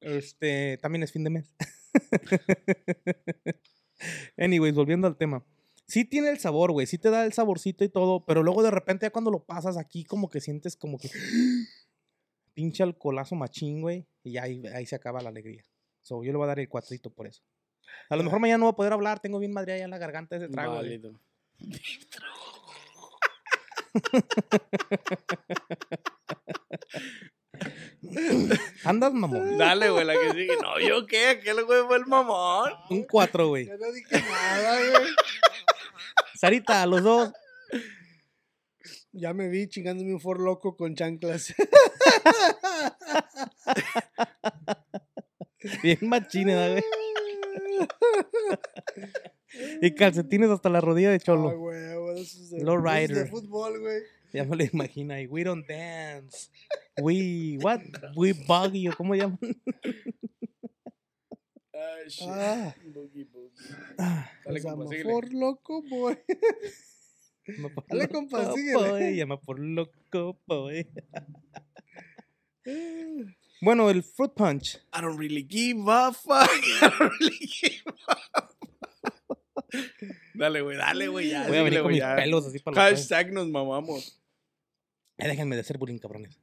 [0.00, 1.50] Este, también es fin de mes.
[4.36, 5.42] Anyways, volviendo al tema.
[5.86, 8.70] Sí tiene el sabor, güey, sí te da el saborcito y todo, pero luego de
[8.70, 11.10] repente ya cuando lo pasas aquí como que sientes como que
[12.54, 15.64] pinche alcoholazo machín, güey, y ya ahí, ahí se acaba la alegría.
[16.02, 17.42] So, yo le voy a dar el cuatrito por eso.
[18.08, 19.98] A lo mejor mañana no voy a poder hablar, tengo bien madre allá en la
[19.98, 20.74] garganta ese trago.
[20.74, 21.20] Válido.
[28.84, 29.58] Andas, mamón.
[29.58, 30.56] Dale, güey, la que sigue.
[30.60, 31.28] No, ¿yo qué?
[31.28, 32.72] Aquel güey fue el mamón.
[32.90, 33.66] Un 4, güey.
[33.66, 35.10] Ya no dije nada, güey.
[36.34, 37.32] Sarita, a los dos.
[39.12, 41.54] Ya me vi chingándome un for loco con chanclas.
[45.82, 46.84] Bien machines, güey.
[49.80, 51.56] Y calcetines hasta la rodilla de cholo.
[51.56, 53.28] güey, de Low de esos de rider.
[53.28, 54.02] fútbol, güey.
[54.32, 55.26] Ya me lo imagino ahí.
[55.28, 56.50] We don't dance.
[57.00, 57.80] We, what?
[58.16, 59.38] We buggy, o cómo llaman.
[61.72, 62.28] Ay, shit.
[62.28, 62.74] Ah.
[62.92, 63.28] Boogie.
[63.98, 65.04] Ah, Dale, síguele.
[65.04, 66.18] por loco, boy.
[67.46, 69.16] llama por Dale, compa, síguele.
[69.16, 70.86] Llama por loco, boy.
[73.60, 74.76] Bueno, el fruit punch.
[74.92, 76.50] I don't really give a fuck.
[76.82, 78.54] I don't really give a fuck.
[80.34, 81.46] Dale, güey, dale, güey, ya.
[81.48, 82.76] Voy a venir con mis pelos así para.
[82.82, 84.20] Hashtag nos mamamos.
[85.16, 86.38] Eh, déjenme de hacer bullying, cabrones.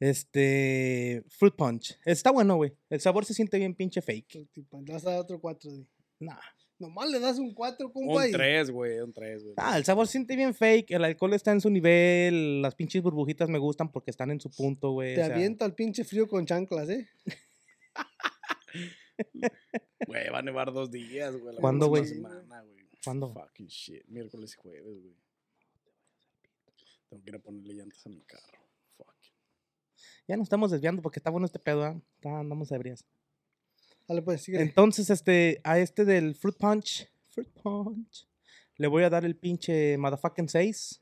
[0.00, 1.24] Este.
[1.28, 1.98] Fruit punch.
[2.04, 2.72] Está bueno, güey.
[2.90, 4.48] El sabor se siente bien pinche fake.
[4.54, 5.86] Le vas a dar otro 4, di.
[6.20, 6.38] Nah.
[6.78, 8.24] Nomás le das un 4, compa.
[8.24, 9.54] Un y- 3, güey, un 3, güey.
[9.56, 10.90] Ah, el sabor se siente bien fake.
[10.90, 12.60] El alcohol está en su nivel.
[12.62, 15.14] Las pinches burbujitas me gustan porque están en su punto, güey.
[15.14, 17.08] Te o sea, avienta el pinche frío con chanclas, ¿eh?
[20.08, 21.56] Güey, va a nevar dos días, güey.
[21.56, 22.02] ¿Cuándo, güey?
[22.02, 22.22] güey.
[23.04, 23.32] ¿Cuándo?
[23.32, 24.04] Fucking shit.
[24.08, 25.14] Miércoles y jueves, güey.
[27.08, 28.63] Tengo que ir a ponerle llantas a mi carro.
[30.28, 32.00] Ya nos estamos desviando porque está bueno este pedo, ¿ah?
[32.16, 33.04] Está- andamos ebrias.
[34.08, 34.64] Dale, pues, síguele.
[34.64, 38.26] Entonces, este, a este del Fruit Punch, Fruit Punch,
[38.76, 41.00] le voy a dar el pinche motherfucking 6.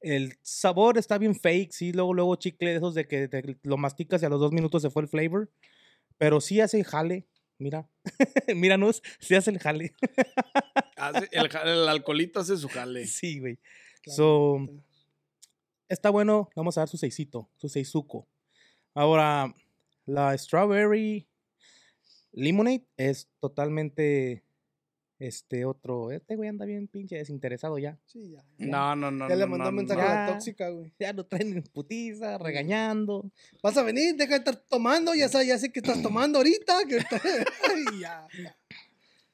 [0.00, 3.76] El sabor está bien fake, sí, luego, luego chicle de esos de que te lo
[3.76, 5.50] masticas y a los dos minutos se fue el flavor.
[6.18, 7.26] Pero sí hace el jale,
[7.58, 7.88] mira,
[8.54, 9.94] míranos, sí hace el jale.
[10.96, 13.06] Hace- el, el alcoholito hace su jale.
[13.06, 13.58] Sí, güey.
[14.02, 14.68] Claro, So.
[15.88, 18.26] Está bueno, le vamos a dar su seisito, su seisuco.
[18.94, 19.54] Ahora,
[20.06, 21.28] la strawberry
[22.32, 24.42] lemonade es totalmente
[25.18, 26.10] este otro.
[26.10, 27.98] Este güey anda bien pinche desinteresado ya.
[28.04, 28.44] Sí, ya.
[28.58, 28.66] ya.
[28.66, 29.28] No, no, no.
[29.28, 30.32] Ya le mandó no, mensaje a la Ya.
[30.32, 30.92] tóxica, güey.
[30.98, 33.30] Ya lo traen en putiza, regañando.
[33.62, 36.84] Vas a venir, deja de estar tomando, ya sé, ya sé que estás tomando ahorita.
[36.86, 36.98] Que
[38.00, 38.56] ya, ya.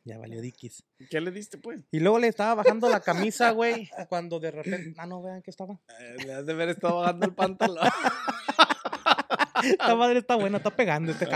[0.05, 0.85] Ya valió diquis.
[1.11, 1.81] ¿Qué le diste, pues?
[1.93, 4.95] Y luego le estaba bajando la camisa, güey, cuando de repente.
[4.99, 5.79] Ah, no, vean que estaba.
[6.01, 7.87] Eh, le has de haber estado bajando el pantalón.
[9.63, 11.27] Esta madre está buena, está pegando este.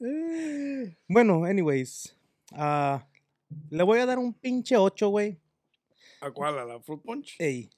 [0.00, 2.16] Eh, Bueno, anyways.
[2.52, 3.04] ah,
[3.68, 5.40] le voy a dar un pinche 8, güey.
[6.20, 6.56] ¿A cuál?
[6.58, 7.34] ¿A la Fruit Punch?
[7.40, 7.68] Ey.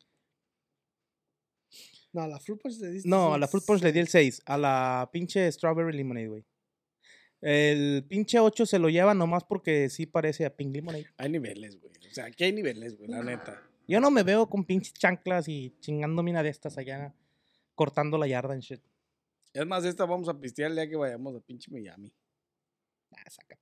[2.13, 3.09] No, a la fruit punch le diste.
[3.09, 4.43] No, a la Fruit Punch le di el 6.
[4.47, 6.45] A la pinche Strawberry Lemonade, güey.
[7.41, 11.07] El pinche 8 se lo lleva nomás porque sí parece a Pink Lemonade.
[11.17, 11.93] Hay niveles, güey.
[12.09, 13.63] O sea, aquí hay niveles, güey, la neta.
[13.89, 17.15] Yo no me veo con pinches chanclas y chingando mina de estas allá,
[17.75, 18.81] cortando la yarda en shit.
[19.53, 22.13] Es más, esta vamos a pistear el día que vayamos a pinche Miami.
[23.11, 23.62] Ah, sácate,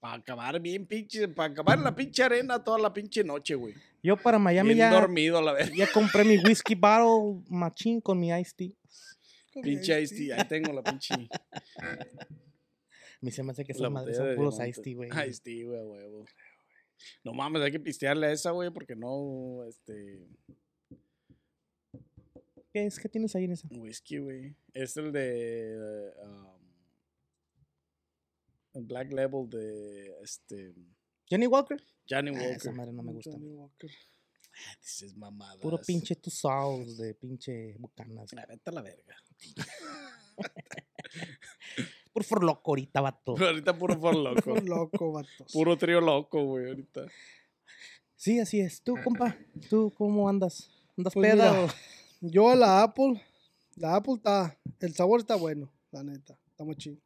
[0.00, 3.74] Para acabar bien pinche, para acabar en la pinche arena toda la pinche noche, güey.
[4.02, 5.72] Yo para Miami Bien ya, dormido, la verdad.
[5.74, 8.70] ya compré mi whiskey bottle machín con mi iced tea.
[9.52, 10.36] Con Pinche iced Ice tea.
[10.36, 11.14] Tea, ahí tengo la pinche.
[11.78, 15.10] A mí se me hace que la esas madres son puros iced tea, güey.
[15.28, 16.24] Ice Tea, güey, a huevo.
[17.24, 20.26] No mames, hay que pistearle a esa, güey, porque no, este,
[22.72, 22.98] ¿Qué es?
[23.00, 23.66] ¿Qué tienes ahí en esa?
[23.70, 24.54] whisky, güey.
[24.74, 26.65] Es el de, um, el
[28.82, 30.74] Black Label de, este,
[31.30, 31.82] Johnny Walker.
[32.08, 32.72] Johnny Ah, esa Walker.
[32.74, 33.30] madre no me gusta.
[33.32, 33.90] Johnny Walker.
[33.90, 35.58] Ah, Dices mamadas.
[35.58, 38.32] Puro pinche tu sauce de pinche bucanas.
[38.32, 39.16] La vete a la verga.
[42.12, 43.34] Puro for loco ahorita, vato.
[43.34, 44.40] Pero ahorita puro por loco.
[44.42, 45.52] Por loco, vatos.
[45.52, 47.06] Puro trío loco, güey, ahorita.
[48.14, 48.80] Sí, así es.
[48.82, 49.36] Tú, compa,
[49.68, 50.70] ¿tú cómo andas?
[50.96, 51.68] ¿Andas Pues peda mira, o-
[52.22, 53.22] Yo a la Apple,
[53.76, 56.96] la Apple está, el sabor está bueno, la neta, está muy chido.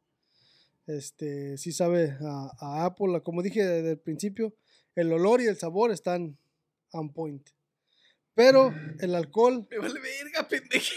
[0.97, 4.53] Este, sí sabe a, a Apple, como dije desde el principio,
[4.95, 6.37] el olor y el sabor están
[6.91, 7.47] on point.
[8.33, 10.95] Pero el alcohol, Me vale verga, pendejo.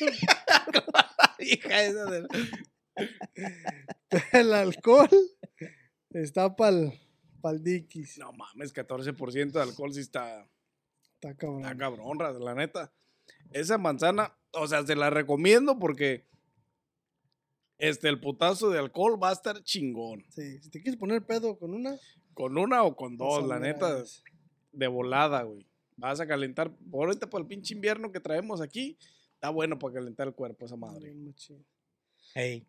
[1.38, 2.26] Hija esa de...
[4.32, 5.10] el alcohol
[6.10, 6.92] está pa'l,
[7.40, 8.18] pa'l diquis.
[8.18, 10.48] No mames, 14% de alcohol sí está,
[11.14, 11.62] Está cabrón.
[11.64, 12.92] está cabrón, la neta.
[13.52, 16.26] Esa manzana, o sea, se la recomiendo porque
[17.80, 20.24] este, el putazo de alcohol va a estar chingón.
[20.30, 21.98] Sí, si te quieres poner pedo con una,
[22.34, 24.22] Con una o con dos, esa la neta, es.
[24.72, 25.66] de volada, güey.
[25.96, 28.96] Vas a calentar, por ahorita para el pinche invierno que traemos aquí,
[29.34, 31.14] está bueno para calentar el cuerpo esa madre.
[32.34, 32.66] Hey.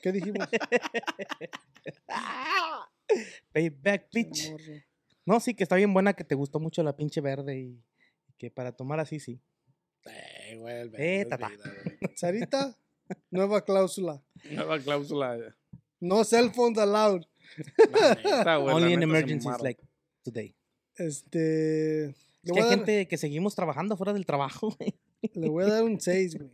[0.00, 0.46] ¿Qué dijimos?
[3.52, 4.52] Payback, bitch.
[5.26, 7.82] No, sí, que está bien buena, que te gustó mucho la pinche verde y,
[8.28, 9.40] y que para tomar así, sí.
[10.06, 11.50] Eh, güey, el Eh, verde es tata.
[12.16, 12.78] Sarita,
[13.30, 14.22] nueva cláusula.
[14.50, 15.38] Nueva cláusula.
[16.00, 17.22] No cell phones allowed.
[18.24, 19.82] Neta, güey, Only in se emergencies, like
[20.22, 20.54] today.
[20.96, 22.06] Este.
[22.10, 24.94] Es que hay dar, gente que seguimos trabajando fuera del trabajo, güey.
[25.34, 26.50] le voy a dar un 6, güey.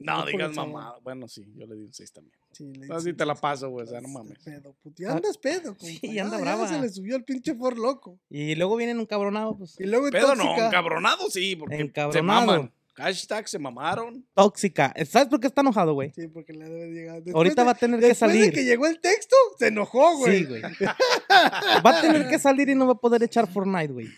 [0.00, 0.98] No, por digas mamada.
[1.02, 2.38] Bueno, sí, yo le di un 6 también.
[2.52, 3.84] Sí, le Así te la paso, güey.
[3.84, 4.38] O sea, no Este mames.
[4.44, 5.84] Pedo, puti- andas pedo, compa.
[5.84, 6.68] Sí, ya, anda ya brava.
[6.68, 8.18] se le subió el pinche for loco.
[8.30, 9.78] Y luego vienen un cabronado, pues.
[9.78, 12.46] Y luego Pedo no, encabronado sí, porque se Encabronado.
[12.46, 12.72] maman.
[12.98, 14.26] Hashtag se mamaron.
[14.34, 14.92] Tóxica.
[15.08, 16.12] ¿Sabes por qué está enojado, güey?
[16.14, 17.16] Sí, porque le debe llegar.
[17.16, 18.52] Después Ahorita de- va a tener que Después de salir.
[18.52, 20.38] que llegó el texto, se enojó, güey.
[20.40, 20.62] Sí, güey.
[20.62, 24.08] Va a tener que salir y no va a poder echar Fortnite, güey.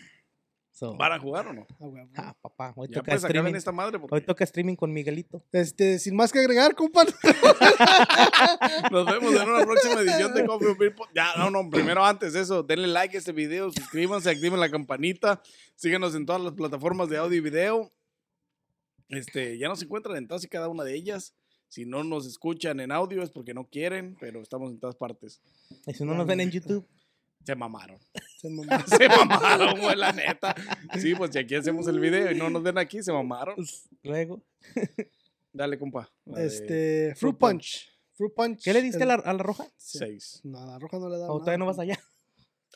[0.73, 1.67] So, ¿Van a jugar o no?
[1.69, 2.07] Ah, güey, güey.
[2.15, 3.53] ah, papá, hoy Ya toca pues streaming.
[3.53, 5.43] esta madre porque Hoy toca streaming con Miguelito.
[5.51, 7.03] Este, sin más que agregar, compa.
[8.91, 12.41] nos vemos en una próxima edición de Coffee Pod- Ya, no, no, primero antes de
[12.41, 15.41] eso, denle like a este video, suscríbanse, activen la campanita,
[15.75, 17.91] síganos en todas las plataformas de audio y video.
[19.11, 21.35] Este, ya nos encuentran en todas y cada una de ellas.
[21.67, 25.41] Si no nos escuchan en audio es porque no quieren, pero estamos en todas partes.
[25.85, 26.85] Y si no nos ven en YouTube,
[27.45, 27.97] Se mamaron.
[28.41, 28.83] Se mamó.
[28.87, 30.55] Se mamaron, güey, la neta.
[30.99, 33.55] Sí, pues si aquí hacemos el video y no nos ven aquí, se mamaron.
[33.55, 34.43] pues, luego.
[35.53, 36.09] Dale, compa.
[36.37, 37.89] Este, Fruit Fruit Punch.
[38.13, 38.63] Fruit Punch.
[38.63, 39.65] ¿Qué le diste a la, a la roja?
[39.77, 40.39] Seis.
[40.43, 41.99] No, a la roja no le da ¿O todavía no vas allá?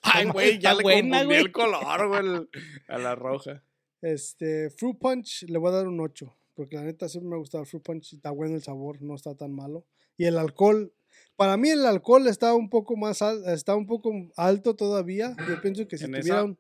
[0.02, 2.50] Ay, güey, ya le buena, confundí el color, güey,
[2.88, 3.64] a la roja.
[4.06, 6.32] Este, Fruit Punch le voy a dar un 8.
[6.54, 8.14] Porque la neta siempre me ha gustado el Fruit Punch.
[8.14, 9.84] Está bueno el sabor, no está tan malo.
[10.16, 10.94] Y el alcohol,
[11.36, 15.36] para mí el alcohol está un poco más al- está un poco alto todavía.
[15.50, 16.58] Yo pienso que si ¿En tuviera un,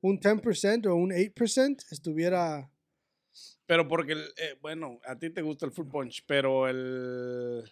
[0.00, 2.70] un 10% o un 8% estuviera
[3.66, 7.62] Pero porque, eh, bueno, a ti te gusta el fruit punch, pero el...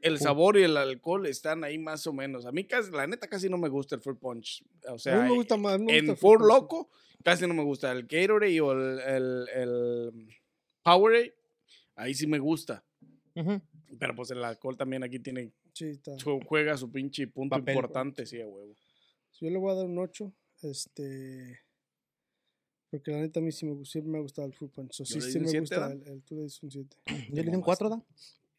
[0.00, 2.46] El sabor y el alcohol están ahí más o menos.
[2.46, 4.64] A mí casi, la neta casi no me gusta el fruit punch.
[4.88, 5.78] O a sea, mí me gusta más.
[5.78, 6.46] me gusta en Four.
[6.46, 6.88] Loco
[7.24, 7.90] casi no me gusta.
[7.92, 10.28] El Gatorade o el, el, el
[10.82, 11.34] Powerade,
[11.96, 12.84] ahí sí me gusta.
[13.98, 17.74] Pero pues el alcohol también aquí tiene, su- juega su pinche punto Papel.
[17.74, 18.74] importante, sí, a huevo.
[19.40, 20.32] Yo le voy a dar un 8.
[20.62, 21.60] Este.
[22.90, 24.92] Porque la neta a mí sí me, siempre me ha gustado el Fruit Punch.
[24.92, 26.96] So, ¿Yo sí, sí me siete, gusta el, el tú le diste un 7.
[27.30, 28.02] Yo le di un 4, ¿da?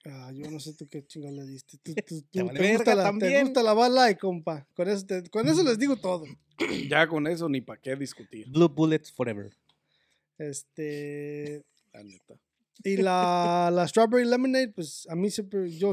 [0.06, 1.78] Ah, yo no sé tú qué chingada le diste.
[1.84, 4.66] Tú, tú- Te vale te, gusta la, te gusta la bala y compa.
[4.74, 6.26] Con eso, te- con eso les digo todo.
[6.90, 9.50] Ya con eso ni para qué discutir, Blue Bullets Forever.
[10.38, 11.64] Este.
[11.94, 12.36] la neta.
[12.84, 15.70] Y la, la Strawberry Lemonade, pues a mí siempre.
[15.70, 15.92] Yo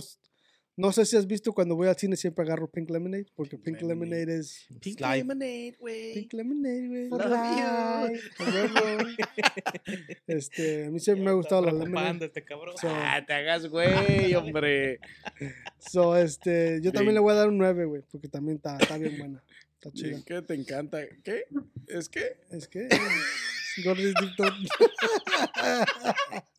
[0.77, 3.27] no sé si has visto cuando voy al cine siempre agarro Pink Lemonade.
[3.35, 4.27] Porque Pink Lemonade.
[4.27, 4.67] Lemonade es.
[4.81, 5.17] Pink Life.
[5.19, 6.15] lemonade, güey.
[6.15, 7.09] Pink Lemonade, güey.
[7.09, 9.07] Love huevo.
[10.27, 12.27] Este, a mí siempre me ha gustado la lemonade.
[12.27, 12.75] Este cabrón.
[12.81, 15.01] So, Ah, te hagas, güey, hombre.
[15.79, 17.15] so, este, yo también Sí.
[17.15, 19.43] le voy a dar un 9, güey, porque también está, está bien buena.
[19.75, 20.19] Está chida.
[20.27, 21.01] ¿Qué te encanta?
[21.23, 21.45] ¿Qué?
[21.89, 22.37] ¿Es que?
[22.51, 22.89] Es que.
[23.85, 24.27] Gordito.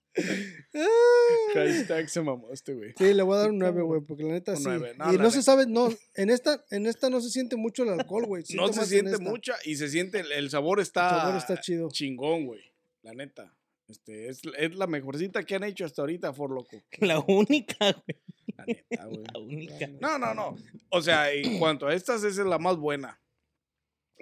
[1.54, 2.94] Hashtag se mamó este, güey.
[2.98, 4.64] Sí, le voy a dar un 9, güey, porque la neta Un sí.
[4.66, 5.42] nueve, no, y no se neta.
[5.42, 8.44] sabe, no, en esta, en esta no se siente mucho el alcohol, güey.
[8.56, 11.90] No se siente mucha y se siente, el, el sabor está, El sabor está chido.
[11.92, 12.62] chingón, güey.
[13.02, 13.54] La neta.
[13.88, 16.84] Este, es, es la mejorcita que han hecho hasta ahorita, For Loco.
[17.00, 18.22] La única, güey.
[18.58, 19.24] La neta, güey.
[19.34, 19.88] La única.
[20.02, 20.56] No, no, no.
[20.90, 23.22] O sea, en cuanto a estas, esa es la más buena.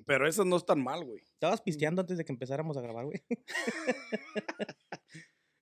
[0.05, 1.23] Pero esas no están mal, güey.
[1.33, 3.23] Estabas pisteando antes de que empezáramos a grabar, güey.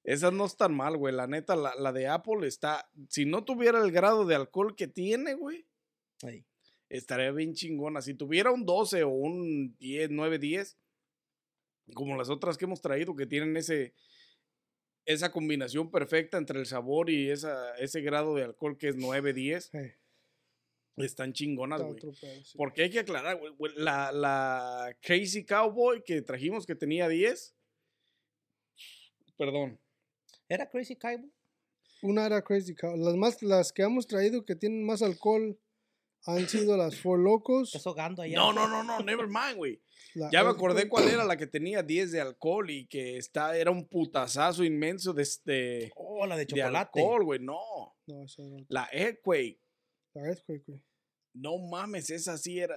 [0.04, 1.14] Esas no están mal, güey.
[1.14, 2.90] La neta, la, la de Apple está.
[3.10, 5.66] Si no tuviera el grado de alcohol que tiene, güey,
[6.90, 8.02] estaría bien chingona.
[8.02, 10.78] Si tuviera un 12 o un 10, 9, 10,
[11.94, 13.94] como las otras que hemos traído, que tienen ese.
[15.06, 19.34] Esa combinación perfecta entre el sabor y esa, ese grado de alcohol que es 9,
[19.34, 19.78] 10, Sí,
[20.96, 22.00] están chingonas, güey.
[22.14, 22.58] sí.
[22.58, 27.54] Porque hay que aclarar, güey, güey, la, la Crazy Cowboy que trajimos que tenía 10.
[29.36, 29.78] Perdón.
[30.54, 31.32] ¿Era Crazy Cowboy?
[32.02, 32.96] Una era Crazy Cow.
[32.98, 35.58] Las, más, las que hemos traído que tienen más alcohol
[36.26, 37.70] han sido las Four Locos.
[37.70, 38.36] Estás ahogando allá.
[38.38, 39.82] No, no, no, no, never mind, güey.
[40.14, 43.56] la Ya me acordé cuál era la que tenía 10 de alcohol y que está,
[43.58, 47.00] era un putazazo inmenso de, de, Oh, la de de chocolate.
[47.00, 47.40] alcohol, güey.
[47.40, 47.96] No.
[48.06, 49.60] No, esa era La Earthquake.
[50.14, 50.84] la Earthquake, güey.
[51.34, 52.76] No mames, esa sí era.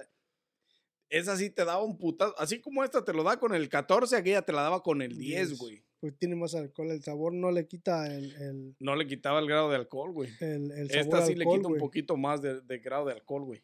[1.09, 2.33] Esa sí te daba un putazo.
[2.37, 5.17] Así como esta te lo da con el 14, aquella te la daba con el
[5.17, 5.59] 10, 10.
[5.59, 5.83] güey.
[5.99, 6.91] Pues tiene más alcohol.
[6.91, 10.29] El sabor no le quita el, el, No le quitaba el grado de alcohol, güey.
[10.41, 13.43] el, el sabor Esta sí le quita un poquito más de, de grado de alcohol,
[13.45, 13.63] güey.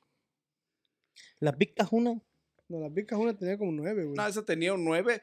[1.40, 2.20] La Big Cajuna.
[2.70, 4.16] No, la Big Cajuna tenía como nueve, güey.
[4.16, 5.22] No, esa tenía un 9,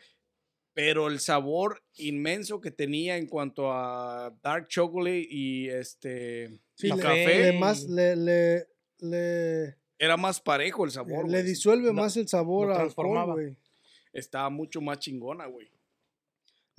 [0.73, 6.93] pero el sabor inmenso que tenía en cuanto a dark chocolate y este Sí, y
[6.93, 8.69] le, café le más, le, le,
[9.01, 11.43] le, era más parejo el sabor, le güey.
[11.43, 13.57] disuelve más el sabor al alcohol, güey.
[14.13, 15.69] Estaba mucho más chingona, güey.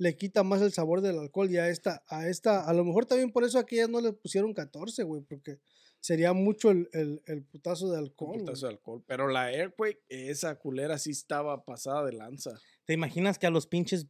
[0.02, 3.06] Le quita más el sabor del alcohol y a esta, a esta, a lo mejor
[3.06, 5.60] también por eso a aquellas no le pusieron 14, güey, porque
[6.00, 8.30] sería mucho el, el, el putazo de alcohol.
[8.30, 8.40] güey.
[8.40, 9.04] putazo de alcohol.
[9.06, 12.58] Pero la Airquake, esa culera sí estaba pasada de lanza.
[12.84, 14.08] ¿Te imaginas que a los pinches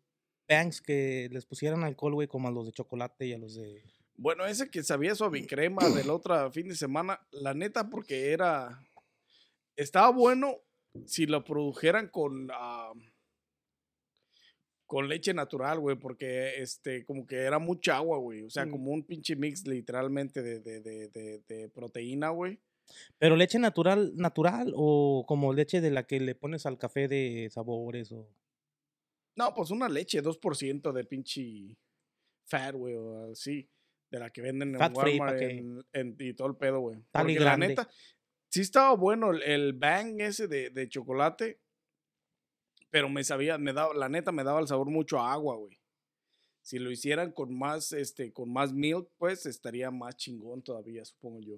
[0.49, 3.83] banks que les pusieran alcohol, güey, como a los de chocolate y a los de...
[4.17, 8.83] Bueno, ese que sabía suavicrema del otro fin de semana, la neta, porque era.
[9.77, 10.59] Estaba bueno
[11.07, 12.49] si lo produjeran con.
[12.53, 12.93] ah,
[14.93, 18.43] con leche natural, güey, porque este, como que era mucha agua, güey.
[18.43, 18.71] O sea, Mm.
[18.73, 22.61] como un pinche mix literalmente de, de, de, de, de proteína, güey.
[23.17, 27.49] Pero leche natural, natural o como leche de la que le pones al café de
[27.51, 28.29] sabores o...
[29.35, 31.79] No, pues una leche, 2% de pinche
[32.47, 33.67] fat, güey, o así.
[34.11, 36.99] De la que venden en Fat Walmart que- en- en- y todo el pedo, güey.
[37.11, 37.69] Porque la grande.
[37.69, 37.89] neta,
[38.51, 41.61] sí estaba bueno el, el bang ese de, de chocolate,
[42.93, 45.81] pero me sabía, me daba, la neta me daba el sabor mucho a agua, güey.
[46.61, 51.41] Si lo hicieran con más, este, con más milk, pues estaría más chingón todavía, supongo
[51.41, 51.57] yo.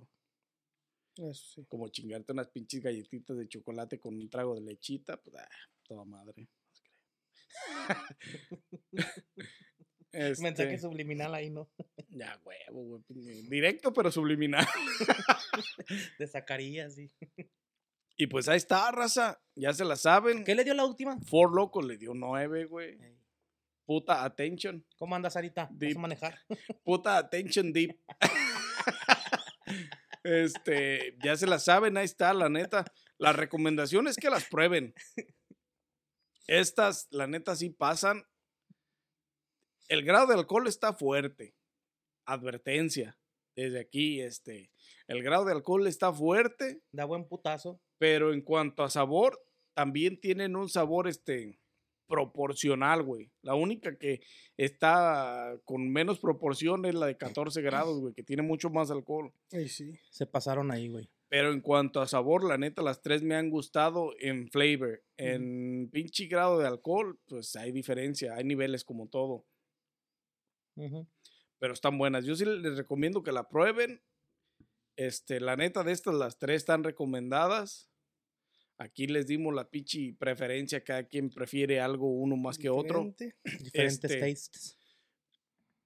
[1.16, 1.64] Eso sí.
[1.68, 5.48] Como chingarte unas pinches galletitas de chocolate con un trago de lechita, pues, ah,
[5.82, 6.48] toda madre.
[10.12, 11.68] Mensaje Este, subliminal ahí, ¿no?
[12.08, 13.02] ya, huevo, güey.
[13.02, 14.64] pinche- Directo, pero subliminal.
[16.18, 17.10] De Zacarías, sí.
[18.16, 19.40] Y pues ahí está, raza.
[19.56, 20.44] Ya se la saben.
[20.44, 21.18] ¿Qué le dio la última?
[21.20, 23.02] Four Locos le dio nueve, güey.
[23.02, 23.18] Ey,
[23.84, 24.86] Puta attention.
[24.96, 25.64] ¿Cómo andas, Sarita?
[25.64, 25.98] ¿Vas Deep.
[25.98, 26.38] a manejar?
[26.84, 27.98] Puta attention deep.
[30.24, 32.84] este, ya se la saben, ahí está, la neta.
[33.18, 34.94] La recomendación es que las prueben.
[36.46, 38.24] Estas, la neta, sí pasan.
[39.88, 41.54] El grado de alcohol está fuerte.
[42.26, 43.18] Advertencia.
[43.54, 44.70] Desde aquí, este.
[45.06, 46.82] El grado de alcohol está fuerte.
[46.90, 47.80] Da buen putazo.
[48.04, 49.42] Pero en cuanto a sabor,
[49.72, 51.58] también tienen un sabor este
[52.06, 53.30] proporcional, güey.
[53.40, 54.20] La única que
[54.58, 59.32] está con menos proporción es la de 14 grados, güey, que tiene mucho más alcohol.
[59.52, 59.98] Ey, sí.
[60.10, 61.08] Se pasaron ahí, güey.
[61.30, 65.02] Pero en cuanto a sabor, la neta, las tres me han gustado en flavor.
[65.16, 69.46] En pinche grado de alcohol, pues hay diferencia, hay niveles como todo.
[70.76, 72.26] Pero están buenas.
[72.26, 74.02] Yo sí les recomiendo que la prueben.
[74.96, 77.90] Este, la neta de estas, las tres están recomendadas.
[78.78, 80.82] Aquí les dimos la pinche preferencia.
[80.82, 83.04] Cada quien prefiere algo uno más que otro.
[83.04, 84.78] Diferente, Diferentes Este- tastes.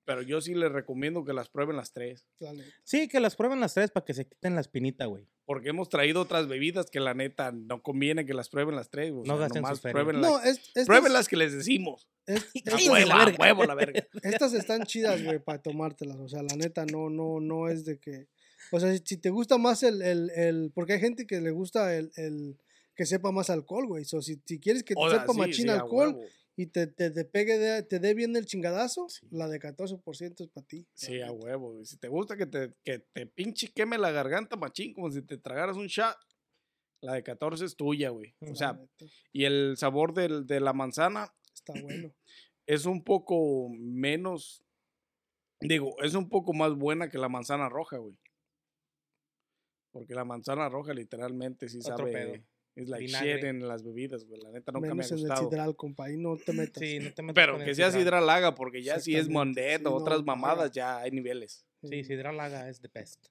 [0.05, 2.27] Pero yo sí les recomiendo que las prueben las tres.
[2.39, 2.55] la.
[2.83, 5.27] Sí, que las prueben las tres para que se quiten la espinita, güey.
[5.45, 9.13] Porque hemos traído otras bebidas que la neta no conviene que las prueben las tres.
[9.13, 10.03] O No sea, gasten nomás sus ferias.
[10.05, 12.09] prueben, No, las, es, prueben las que les decimos.
[12.27, 13.37] Huevo, la verga.
[13.39, 14.07] huevo, la verga.
[14.23, 16.17] estas están chidas, güey, para tomártelas.
[16.21, 18.29] O sea, la neta, no, no, no es de que.
[18.73, 21.51] O sea, si, si te gusta más el, el, el- Porque hay gente que le
[21.51, 22.59] gusta el, el
[22.99, 24.05] que sepa más alcohol, güey.
[24.05, 26.19] So, si, si quieres que te sepa sí, machín sí, a alcohol
[26.57, 29.25] y te, te, te pegue, de- te dé bien el chingadazo, Sí.
[29.31, 30.85] la de 14% es para ti.
[30.95, 31.79] Sí, a huevo.
[31.81, 35.23] Y Si te gusta que te, que te pinche queme la garganta, machín, como si
[35.23, 36.17] te tragaras un shot,
[37.01, 38.35] la de 14 es tuya, güey.
[38.41, 42.13] O sea, neta, y el sabor del- de la manzana está bueno.
[42.67, 44.65] es un poco menos,
[45.61, 48.19] digo, es un poco más buena que la manzana roja, güey.
[49.93, 52.33] Porque la manzana roja literalmente sí Otro sabe, pedo.
[52.83, 53.49] Es like shit Vinagre.
[53.49, 54.41] en las bebidas, güey.
[54.41, 55.49] La neta nunca me ha Menos en el gustado.
[55.51, 56.05] sidral, compa.
[56.07, 56.83] Ahí no te metas.
[56.83, 58.29] Sí, no te metas Pero con que el sea sidral.
[58.31, 60.25] haga, porque ya si es mondet sí, o no, otras haga.
[60.27, 61.65] mamadas, ya hay niveles.
[61.83, 63.27] Sí, sidral laga es the best.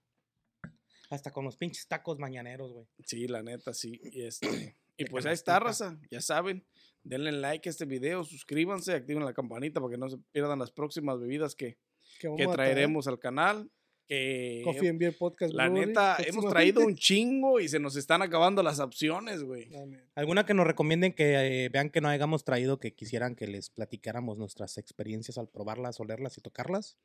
[1.10, 2.86] Hasta con los pinches tacos mañaneros, güey.
[3.06, 4.00] Sí, la neta, sí.
[4.04, 5.98] Y, este, y pues ahí está, raza.
[6.12, 6.66] Ya saben.
[7.04, 10.72] Denle like a este video, suscríbanse, activen la campanita para que no se pierdan las
[10.72, 11.78] próximas bebidas que,
[12.20, 13.70] Que, traeremos al canal.
[14.08, 15.54] Que Coffee and Beer Podcast.
[15.54, 19.70] la Brewery neta, hemos traído un chingo y se nos están acabando las opciones, güey.
[20.16, 23.70] ¿Alguna que nos recomienden que eh, vean que no hayamos traído, que quisieran que les
[23.70, 26.98] platicáramos nuestras experiencias al probarlas, olerlas y tocarlas?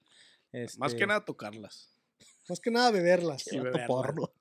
[0.78, 1.90] Más que Este, nada tocarlas.
[2.48, 3.52] Más que nada beberlas.
[3.52, 3.86] y beberlas.
[3.86, 4.32] porro.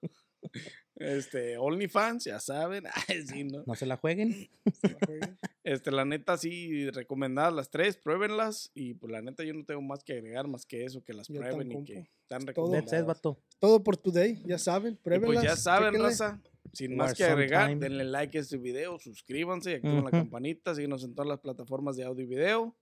[0.96, 2.84] Este, OnlyFans, ya saben.
[3.08, 3.64] Ay, sí, ¿no?
[3.66, 4.50] No se la jueguen.
[4.84, 5.38] La.
[5.64, 8.72] Este, la neta, sí, recomendadas las tres, pruébenlas.
[8.74, 11.28] Y pues la neta, yo no tengo más que agregar más que eso, que las
[11.28, 13.06] Yo prueben y que están recomendadas.
[13.06, 13.40] vato.
[13.60, 14.94] Todo por today, ya saben.
[14.94, 15.44] Y Pruébenlas.
[15.44, 16.08] pues ya saben, chéquenle.
[16.10, 16.42] raza.
[16.74, 17.90] Sin más que agregar, sometime.
[17.90, 20.12] denle like a este video, suscríbanse, activen la Ujú.
[20.12, 22.76] campanita, síguenos en todas las plataformas de audio y video.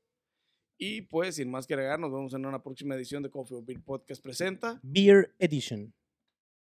[0.77, 3.65] Y pues, sin más que agregar, nos vemos en una próxima edición de Coffee or
[3.65, 4.79] Beer Podcast presenta.
[4.83, 5.93] Beer Edition.